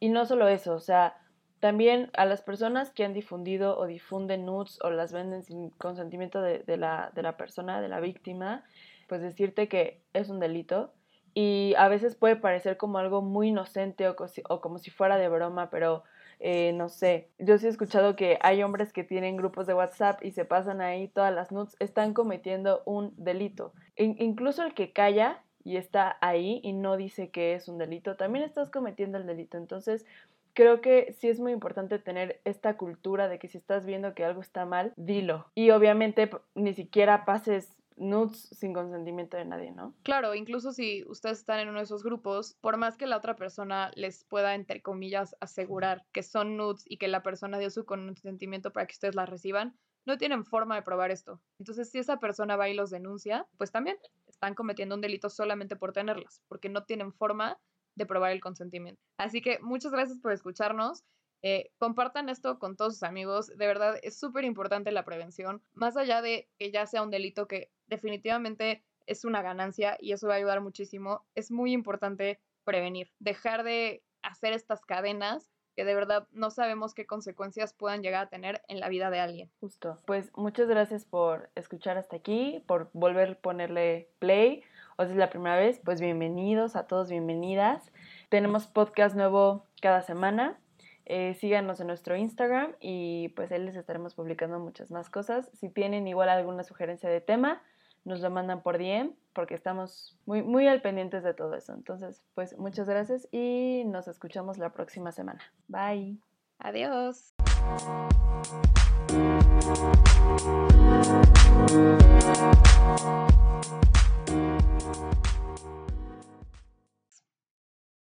Y 0.00 0.08
no 0.08 0.26
solo 0.26 0.48
eso, 0.48 0.74
o 0.74 0.80
sea, 0.80 1.16
también 1.60 2.10
a 2.16 2.24
las 2.24 2.42
personas 2.42 2.90
que 2.90 3.04
han 3.04 3.14
difundido 3.14 3.76
o 3.78 3.86
difunden 3.86 4.46
nudes 4.46 4.78
o 4.82 4.90
las 4.90 5.12
venden 5.12 5.42
sin 5.42 5.70
consentimiento 5.70 6.40
de, 6.40 6.76
la, 6.76 7.10
de 7.14 7.22
la 7.22 7.36
persona, 7.36 7.80
de 7.80 7.88
la 7.88 8.00
víctima, 8.00 8.64
pues 9.08 9.22
decirte 9.22 9.68
que 9.68 10.00
es 10.12 10.28
un 10.28 10.38
delito. 10.38 10.92
Y 11.34 11.74
a 11.76 11.88
veces 11.88 12.14
puede 12.14 12.36
parecer 12.36 12.76
como 12.76 12.98
algo 12.98 13.22
muy 13.22 13.48
inocente 13.48 14.08
o, 14.08 14.16
o 14.48 14.60
como 14.60 14.78
si 14.78 14.90
fuera 14.90 15.16
de 15.16 15.28
broma, 15.28 15.68
pero 15.70 16.04
eh, 16.40 16.72
no 16.72 16.88
sé, 16.88 17.28
yo 17.38 17.58
sí 17.58 17.66
he 17.66 17.70
escuchado 17.70 18.14
que 18.16 18.38
hay 18.42 18.62
hombres 18.62 18.92
que 18.92 19.04
tienen 19.04 19.36
grupos 19.36 19.66
de 19.66 19.74
WhatsApp 19.74 20.24
y 20.24 20.30
se 20.30 20.44
pasan 20.44 20.80
ahí 20.80 21.08
todas 21.08 21.34
las 21.34 21.50
nudes, 21.50 21.76
están 21.80 22.14
cometiendo 22.14 22.82
un 22.86 23.12
delito. 23.16 23.72
incluso 23.96 24.62
el 24.62 24.74
que 24.74 24.92
calla 24.92 25.42
y 25.64 25.76
está 25.76 26.16
ahí 26.20 26.60
y 26.62 26.72
no 26.72 26.96
dice 26.96 27.30
que 27.30 27.54
es 27.54 27.68
un 27.68 27.78
delito, 27.78 28.16
también 28.16 28.44
estás 28.44 28.70
cometiendo 28.70 29.18
el 29.18 29.26
delito. 29.26 29.58
Entonces, 29.58 30.06
creo 30.54 30.80
que 30.80 31.12
sí 31.12 31.28
es 31.28 31.40
muy 31.40 31.52
importante 31.52 31.98
tener 31.98 32.40
esta 32.44 32.76
cultura 32.76 33.28
de 33.28 33.38
que 33.38 33.48
si 33.48 33.58
estás 33.58 33.86
viendo 33.86 34.14
que 34.14 34.24
algo 34.24 34.40
está 34.40 34.64
mal, 34.64 34.92
dilo. 34.96 35.46
Y 35.54 35.70
obviamente 35.70 36.30
ni 36.54 36.74
siquiera 36.74 37.24
pases 37.24 37.77
nudes 37.98 38.48
sin 38.52 38.72
consentimiento 38.72 39.36
de 39.36 39.44
nadie, 39.44 39.72
¿no? 39.72 39.94
Claro, 40.02 40.34
incluso 40.34 40.72
si 40.72 41.04
ustedes 41.04 41.38
están 41.38 41.60
en 41.60 41.68
uno 41.68 41.78
de 41.78 41.84
esos 41.84 42.02
grupos, 42.02 42.56
por 42.60 42.76
más 42.76 42.96
que 42.96 43.06
la 43.06 43.16
otra 43.16 43.36
persona 43.36 43.90
les 43.94 44.24
pueda, 44.24 44.54
entre 44.54 44.82
comillas, 44.82 45.36
asegurar 45.40 46.04
que 46.12 46.22
son 46.22 46.56
nudes 46.56 46.84
y 46.86 46.98
que 46.98 47.08
la 47.08 47.22
persona 47.22 47.58
dio 47.58 47.70
su 47.70 47.84
consentimiento 47.84 48.72
para 48.72 48.86
que 48.86 48.94
ustedes 48.94 49.14
las 49.14 49.28
reciban, 49.28 49.76
no 50.06 50.16
tienen 50.16 50.44
forma 50.44 50.74
de 50.74 50.82
probar 50.82 51.10
esto. 51.10 51.40
Entonces, 51.58 51.90
si 51.90 51.98
esa 51.98 52.18
persona 52.18 52.56
va 52.56 52.68
y 52.68 52.74
los 52.74 52.90
denuncia, 52.90 53.46
pues 53.58 53.70
también 53.70 53.98
están 54.26 54.54
cometiendo 54.54 54.94
un 54.94 55.00
delito 55.00 55.28
solamente 55.28 55.76
por 55.76 55.92
tenerlas, 55.92 56.42
porque 56.48 56.68
no 56.68 56.84
tienen 56.84 57.12
forma 57.12 57.58
de 57.94 58.06
probar 58.06 58.32
el 58.32 58.40
consentimiento. 58.40 59.02
Así 59.18 59.42
que 59.42 59.58
muchas 59.60 59.92
gracias 59.92 60.18
por 60.18 60.32
escucharnos. 60.32 61.04
Eh, 61.42 61.70
compartan 61.78 62.28
esto 62.28 62.58
con 62.58 62.76
todos 62.76 62.94
sus 62.94 63.02
amigos. 63.02 63.48
De 63.48 63.66
verdad, 63.66 63.96
es 64.02 64.18
súper 64.18 64.44
importante 64.44 64.90
la 64.92 65.04
prevención. 65.04 65.62
Más 65.74 65.96
allá 65.96 66.22
de 66.22 66.48
que 66.58 66.70
ya 66.70 66.86
sea 66.86 67.02
un 67.02 67.10
delito 67.10 67.46
que 67.46 67.70
definitivamente 67.88 68.84
es 69.06 69.24
una 69.24 69.42
ganancia 69.42 69.96
y 70.00 70.12
eso 70.12 70.28
va 70.28 70.34
a 70.34 70.36
ayudar 70.36 70.60
muchísimo, 70.60 71.24
es 71.34 71.50
muy 71.50 71.72
importante 71.72 72.40
prevenir. 72.64 73.10
Dejar 73.18 73.64
de 73.64 74.02
hacer 74.22 74.52
estas 74.52 74.84
cadenas 74.84 75.50
que 75.74 75.84
de 75.84 75.94
verdad 75.94 76.26
no 76.32 76.50
sabemos 76.50 76.92
qué 76.92 77.06
consecuencias 77.06 77.72
puedan 77.72 78.02
llegar 78.02 78.26
a 78.26 78.28
tener 78.28 78.62
en 78.66 78.80
la 78.80 78.88
vida 78.88 79.10
de 79.10 79.20
alguien. 79.20 79.50
Justo. 79.60 79.96
Pues 80.06 80.32
muchas 80.34 80.66
gracias 80.66 81.04
por 81.04 81.50
escuchar 81.54 81.96
hasta 81.96 82.16
aquí, 82.16 82.64
por 82.66 82.90
volver 82.94 83.30
a 83.30 83.34
ponerle 83.36 84.10
play. 84.18 84.64
O 84.96 85.04
si 85.04 85.12
es 85.12 85.16
la 85.16 85.30
primera 85.30 85.56
vez, 85.56 85.80
pues 85.84 86.00
bienvenidos 86.00 86.74
a 86.74 86.88
todos, 86.88 87.08
bienvenidas. 87.08 87.92
Tenemos 88.28 88.66
podcast 88.66 89.14
nuevo 89.14 89.64
cada 89.80 90.02
semana. 90.02 90.58
Eh, 91.06 91.34
síganos 91.34 91.78
en 91.80 91.86
nuestro 91.86 92.16
Instagram 92.16 92.74
y 92.80 93.28
pues 93.30 93.52
ahí 93.52 93.60
les 93.60 93.76
estaremos 93.76 94.16
publicando 94.16 94.58
muchas 94.58 94.90
más 94.90 95.08
cosas. 95.08 95.48
Si 95.54 95.68
tienen 95.70 96.08
igual 96.08 96.28
alguna 96.28 96.64
sugerencia 96.64 97.08
de 97.08 97.20
tema, 97.20 97.62
nos 98.08 98.20
lo 98.20 98.30
mandan 98.30 98.62
por 98.62 98.78
DM 98.78 99.12
porque 99.34 99.54
estamos 99.54 100.18
muy, 100.26 100.42
muy 100.42 100.66
al 100.66 100.80
pendientes 100.80 101.22
de 101.22 101.34
todo 101.34 101.54
eso. 101.54 101.74
Entonces, 101.74 102.24
pues 102.34 102.58
muchas 102.58 102.88
gracias 102.88 103.28
y 103.30 103.84
nos 103.86 104.08
escuchamos 104.08 104.58
la 104.58 104.72
próxima 104.72 105.12
semana. 105.12 105.40
Bye. 105.68 106.18
Adiós. 106.58 107.34